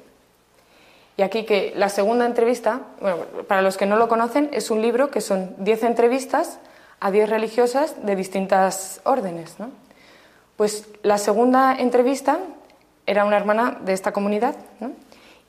[1.18, 3.18] Y aquí que la segunda entrevista, bueno,
[3.48, 6.60] para los que no lo conocen, es un libro que son 10 entrevistas
[7.00, 9.60] a 10 religiosas de distintas órdenes.
[9.60, 9.72] ¿no?
[10.58, 12.38] Pues la segunda entrevista
[13.08, 14.56] era una hermana de esta comunidad.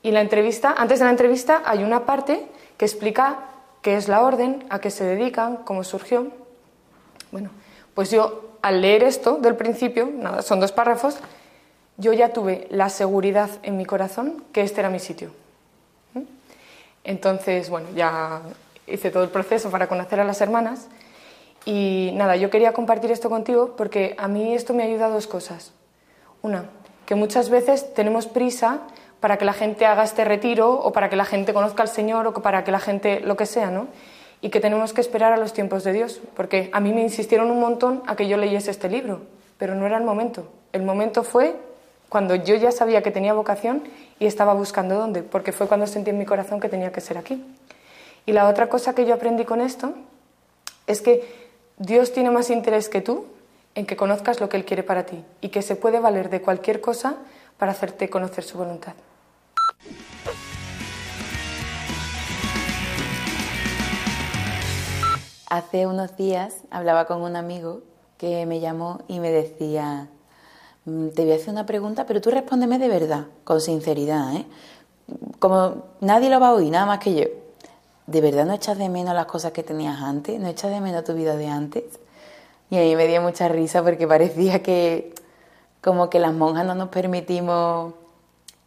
[0.01, 2.47] Y la entrevista, antes de la entrevista hay una parte
[2.77, 3.41] que explica
[3.83, 6.31] qué es la orden, a qué se dedican, cómo surgió.
[7.31, 7.51] Bueno,
[7.93, 11.17] pues yo al leer esto del principio, nada, son dos párrafos,
[11.97, 15.31] yo ya tuve la seguridad en mi corazón que este era mi sitio.
[16.13, 16.21] ¿Mm?
[17.03, 18.41] Entonces, bueno, ya
[18.85, 20.87] hice todo el proceso para conocer a las hermanas
[21.65, 25.27] y nada, yo quería compartir esto contigo porque a mí esto me ha ayudado dos
[25.27, 25.73] cosas.
[26.41, 26.65] Una,
[27.05, 28.81] que muchas veces tenemos prisa
[29.19, 32.27] para que la gente haga este retiro o para que la gente conozca al Señor
[32.27, 33.87] o para que la gente lo que sea, ¿no?
[34.41, 37.51] Y que tenemos que esperar a los tiempos de Dios, porque a mí me insistieron
[37.51, 39.21] un montón a que yo leyese este libro,
[39.57, 40.47] pero no era el momento.
[40.73, 41.55] El momento fue
[42.09, 43.83] cuando yo ya sabía que tenía vocación
[44.19, 47.17] y estaba buscando dónde, porque fue cuando sentí en mi corazón que tenía que ser
[47.17, 47.43] aquí.
[48.25, 49.93] Y la otra cosa que yo aprendí con esto
[50.85, 53.25] es que Dios tiene más interés que tú
[53.75, 56.41] en que conozcas lo que Él quiere para ti y que se puede valer de
[56.41, 57.17] cualquier cosa
[57.57, 58.93] para hacerte conocer su voluntad.
[65.49, 67.79] Hace unos días hablaba con un amigo
[68.17, 70.09] que me llamó y me decía,
[70.83, 74.45] mm, te voy a hacer una pregunta, pero tú respóndeme de verdad, con sinceridad, ¿eh?
[75.39, 77.23] Como nadie lo va a oír, nada más que yo.
[78.07, 80.37] ¿De verdad no echas de menos las cosas que tenías antes?
[80.37, 81.85] ¿No echas de menos tu vida de antes?
[82.69, 85.15] Y a mí me dio mucha risa porque parecía que
[85.81, 87.93] como que las monjas no nos permitimos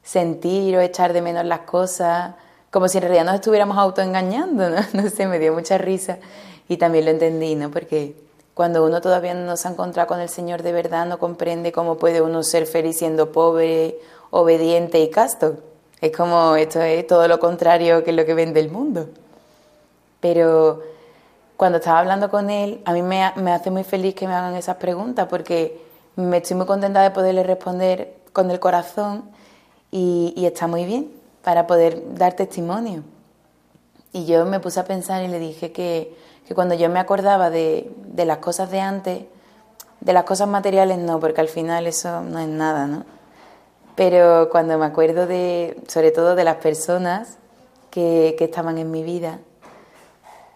[0.03, 2.37] sentir o echar de menos las cosas,
[2.71, 4.77] como si en realidad nos estuviéramos autoengañando, ¿no?
[4.95, 6.19] No sé, me dio mucha risa
[6.71, 7.69] y también lo entendí, ¿no?
[7.73, 8.15] Porque
[8.55, 11.97] cuando uno todavía no se ha encontrado con el Señor de verdad, no comprende cómo
[11.97, 13.99] puede uno ser feliz siendo pobre,
[14.31, 15.57] obediente y casto.
[16.01, 19.09] Es como esto es todo lo contrario que lo que vende el mundo.
[20.21, 20.81] Pero
[21.57, 24.77] cuando estaba hablando con él, a mí me, hace muy feliz que me hagan esas
[24.77, 25.77] preguntas porque
[26.15, 29.25] me estoy muy contenta de poderle responder con el corazón
[29.91, 31.11] y, está muy bien
[31.43, 33.03] para poder dar testimonio.
[34.13, 37.49] Y yo me puse a pensar y le dije que, que cuando yo me acordaba
[37.49, 39.23] de, de, las cosas de antes,
[40.01, 43.05] de las cosas materiales no, porque al final eso no es nada, ¿no?
[43.95, 47.39] Pero cuando me acuerdo de, sobre todo de las personas
[47.93, 49.39] que, que estaban en mi vida,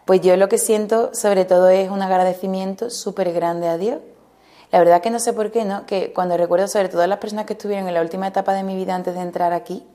[0.05, 4.01] pues yo lo que siento sobre todo es un agradecimiento súper grande a Dios.
[4.73, 5.87] La verdad que no sé por qué, ¿no?
[5.87, 8.75] Que cuando recuerdo sobre todo las personas que estuvieron en la última etapa de mi
[8.75, 9.87] vida antes de entrar aquí,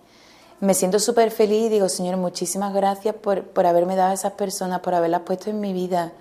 [0.62, 4.34] me siento súper feliz y digo, Señor, muchísimas gracias por, por haberme dado a esas
[4.34, 6.12] personas, por haberlas puesto en mi vida,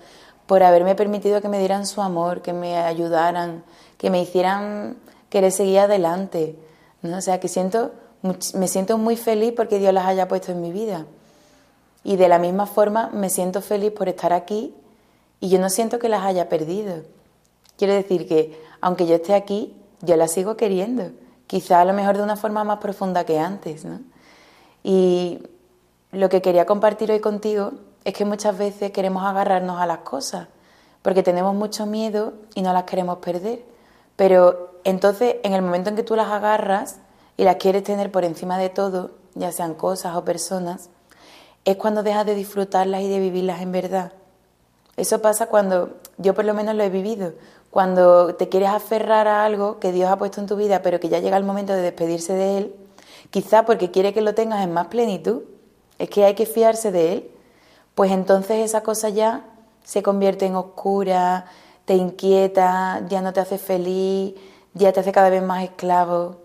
[0.47, 3.63] por haberme permitido que me dieran su amor, que me ayudaran,
[3.97, 4.97] que me hicieran
[5.29, 6.55] querer seguir adelante.
[7.01, 7.17] ¿no?
[7.17, 7.91] O sea, que siento,
[8.53, 11.05] me siento muy feliz porque Dios las haya puesto en mi vida.
[12.03, 14.73] Y de la misma forma me siento feliz por estar aquí
[15.41, 17.03] y yo no siento que las haya perdido.
[17.77, 21.11] Quiero decir que aunque yo esté aquí, yo las sigo queriendo,
[21.47, 23.83] quizá a lo mejor de una forma más profunda que antes.
[23.83, 23.99] ¿no?
[24.83, 25.43] Y
[26.11, 27.73] lo que quería compartir hoy contigo
[28.03, 30.47] es que muchas veces queremos agarrarnos a las cosas
[31.01, 33.63] porque tenemos mucho miedo y no las queremos perder.
[34.15, 36.97] Pero entonces, en el momento en que tú las agarras
[37.37, 40.89] y las quieres tener por encima de todo, ya sean cosas o personas,
[41.65, 44.11] es cuando dejas de disfrutarlas y de vivirlas en verdad.
[44.97, 47.33] Eso pasa cuando, yo por lo menos lo he vivido,
[47.71, 51.07] cuando te quieres aferrar a algo que Dios ha puesto en tu vida, pero que
[51.07, 52.75] ya llega el momento de despedirse de Él,
[53.31, 55.43] quizá porque quiere que lo tengas en más plenitud,
[55.97, 57.31] es que hay que fiarse de Él,
[57.95, 59.45] pues entonces esa cosa ya
[59.83, 61.45] se convierte en oscura,
[61.85, 64.35] te inquieta, ya no te hace feliz,
[64.73, 66.37] ya te hace cada vez más esclavo.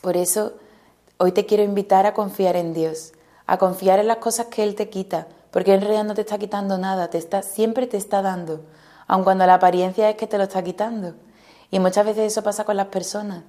[0.00, 0.54] Por eso
[1.18, 3.12] hoy te quiero invitar a confiar en Dios,
[3.46, 6.38] a confiar en las cosas que Él te quita, porque en realidad no te está
[6.38, 8.62] quitando nada, te está, siempre te está dando,
[9.06, 11.14] aun cuando la apariencia es que te lo está quitando.
[11.70, 13.42] Y muchas veces eso pasa con las personas.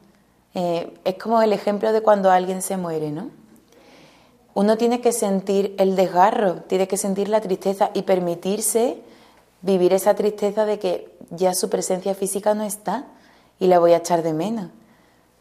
[0.53, 3.29] Eh, es como el ejemplo de cuando alguien se muere, ¿no?
[4.53, 8.97] Uno tiene que sentir el desgarro, tiene que sentir la tristeza y permitirse
[9.61, 13.05] vivir esa tristeza de que ya su presencia física no está
[13.59, 14.71] y la voy a echar de menos.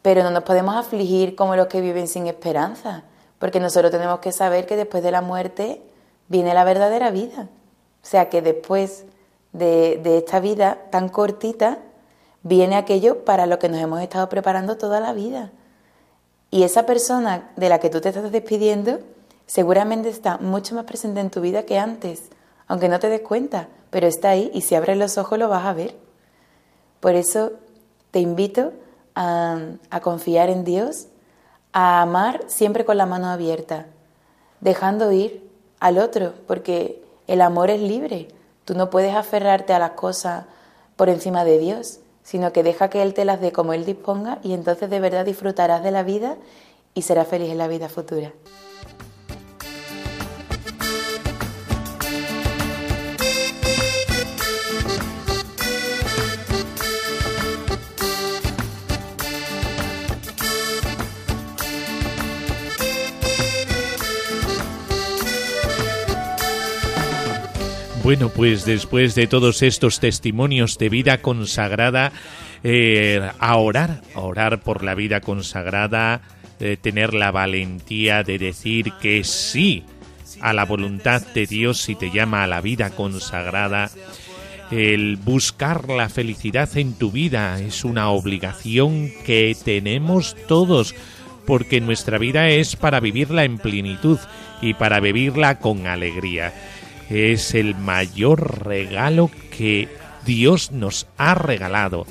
[0.03, 3.05] Pero no nos podemos afligir como los que viven sin esperanza
[3.39, 5.83] porque nosotros tenemos que saber que después de la muerte
[6.29, 7.49] viene la verdadera vida.
[8.03, 9.05] O sea que después
[9.53, 11.79] de, esta vida tan cortita,
[12.47, 15.51] viene aquello para lo que nos hemos estado preparando toda la vida.
[16.51, 19.01] Y esa persona de la que tú te estás despidiendo
[19.47, 22.23] seguramente está mucho más presente en tu vida que antes,
[22.69, 25.67] aunque no te des cuenta, pero está ahí y si abres los ojos lo vas
[25.67, 25.97] a ver.
[27.01, 27.53] Por eso
[28.13, 28.73] te invito
[29.17, 29.59] a,
[30.03, 31.09] confiar en Dios
[31.73, 33.87] a amar siempre con la mano abierta,
[34.61, 38.29] dejando ir al otro, porque el amor es libre.
[38.65, 40.45] Tú no puedes aferrarte a las cosas
[40.95, 44.41] por encima de Dios, sino que deja que Él te las dé como Él disponga
[44.43, 46.37] y entonces de verdad disfrutarás de la vida
[46.93, 48.33] y serás feliz en la vida futura.
[68.07, 72.13] Bueno, pues después de todos estos testimonios de vida consagrada,
[72.63, 76.21] eh, a orar, a orar por la vida consagrada,
[76.61, 79.83] eh, tener la valentía de decir que sí,
[80.41, 83.91] a la voluntad de Dios y te llama a la vida consagrada.
[84.71, 90.95] El buscar la felicidad en tu vida es una obligación que tenemos todos,
[91.45, 94.21] porque nuestra vida es para vivirla en plenitud
[94.63, 96.53] y para vivirla con alegría.
[97.09, 99.89] Es el mayor regalo que
[100.25, 102.07] Dios nos ha regalado.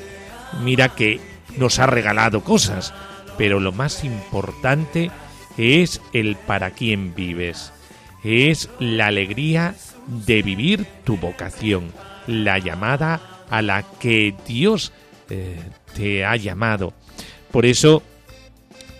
[0.64, 1.20] Mira que
[1.58, 2.94] nos ha regalado cosas,
[3.38, 5.12] pero lo más importante
[5.58, 7.74] es el para quién vives.
[8.24, 9.76] Es la alegría
[10.08, 11.92] de vivir tu vocación
[12.28, 14.92] la llamada a la que Dios
[15.30, 15.60] eh,
[15.96, 16.94] te ha llamado.
[17.52, 18.04] Por eso,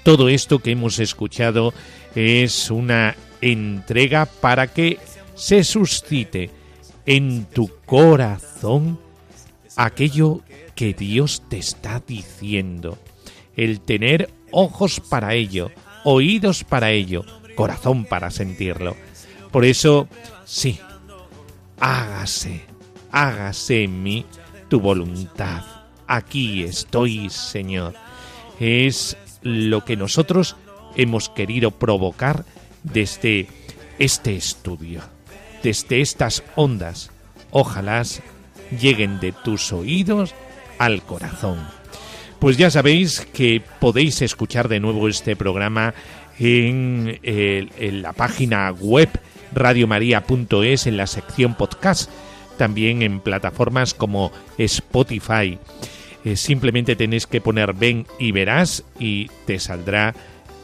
[0.04, 1.74] todo esto que hemos escuchado
[2.16, 5.00] es una entrega para que
[5.36, 6.50] se suscite
[7.06, 9.00] en tu corazón
[9.76, 10.42] aquello
[10.76, 12.98] que Dios te está diciendo.
[13.56, 15.72] El tener ojos para ello,
[16.04, 17.24] oídos para ello,
[17.56, 18.96] corazón para sentirlo.
[19.52, 20.08] Por eso,
[20.46, 20.80] sí,
[21.80, 22.76] hágase
[23.16, 24.26] hágase en mí
[24.68, 25.64] tu voluntad.
[26.06, 27.94] Aquí estoy, Señor.
[28.60, 30.58] Es lo que nosotros
[30.98, 32.44] hemos querido provocar
[32.84, 33.48] desde
[34.00, 35.02] este estudio,
[35.66, 37.10] desde estas ondas.
[37.50, 38.04] Ojalá
[38.80, 40.36] lleguen de tus oídos
[40.78, 41.58] al corazón.
[42.38, 45.96] Pues ya sabéis que podéis escuchar de nuevo este programa
[46.38, 47.20] en,
[48.04, 49.10] la página web
[49.54, 52.12] radiomaria.es en la sección podcast
[52.58, 55.58] también en plataformas como Spotify.
[56.24, 60.14] Eh, simplemente tenéis que poner ven y verás y te saldrá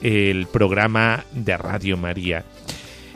[0.04, 2.46] el programa de Radio María.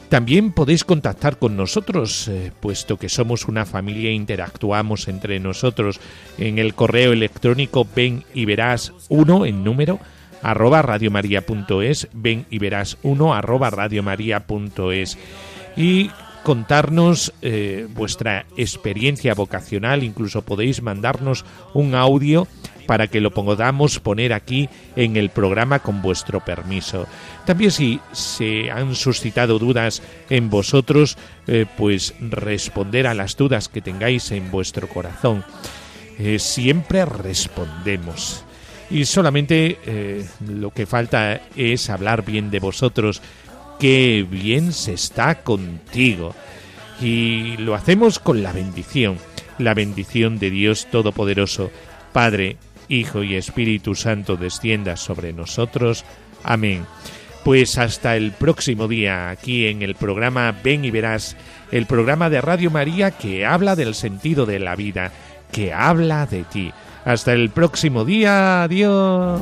[0.10, 6.00] También podéis contactar con nosotros, eh, puesto que somos una familia e interactuamos entre nosotros
[6.38, 10.00] en el correo electrónico ven y verás 1 en número
[10.44, 15.18] arroba radiomaria.es, ven y verás 1 arroba radiomaria.es.
[15.76, 16.12] Y
[16.44, 21.44] contarnos eh, vuestra experiencia vocacional, incluso podéis mandarnos
[21.74, 22.48] un audio
[22.86, 27.08] para que lo podamos poner aquí en el programa con vuestro permiso.
[27.46, 31.18] También si se han suscitado dudas en vosotros,
[31.48, 35.44] eh, pues responder a las dudas que tengáis en vuestro corazón.
[36.18, 38.44] Eh, siempre respondemos.
[38.90, 39.80] Y solamente
[40.48, 43.20] lo que falta es hablar bien de vosotros
[43.80, 46.36] qué bien se está contigo.
[47.02, 49.18] Y lo hacemos con la bendición,
[49.58, 51.72] la bendición de Dios Todopoderoso,
[52.14, 52.58] Padre,
[52.88, 56.06] Hijo y Espíritu Santo descienda sobre nosotros.
[56.44, 56.86] Amén.
[57.44, 61.38] Pues hasta el próximo día aquí en el programa Ven y Verás,
[61.72, 65.12] el programa de Radio María que habla del sentido de la vida,
[65.52, 66.72] que habla de ti.
[67.06, 68.64] Hasta el próximo día.
[68.64, 69.42] Adiós.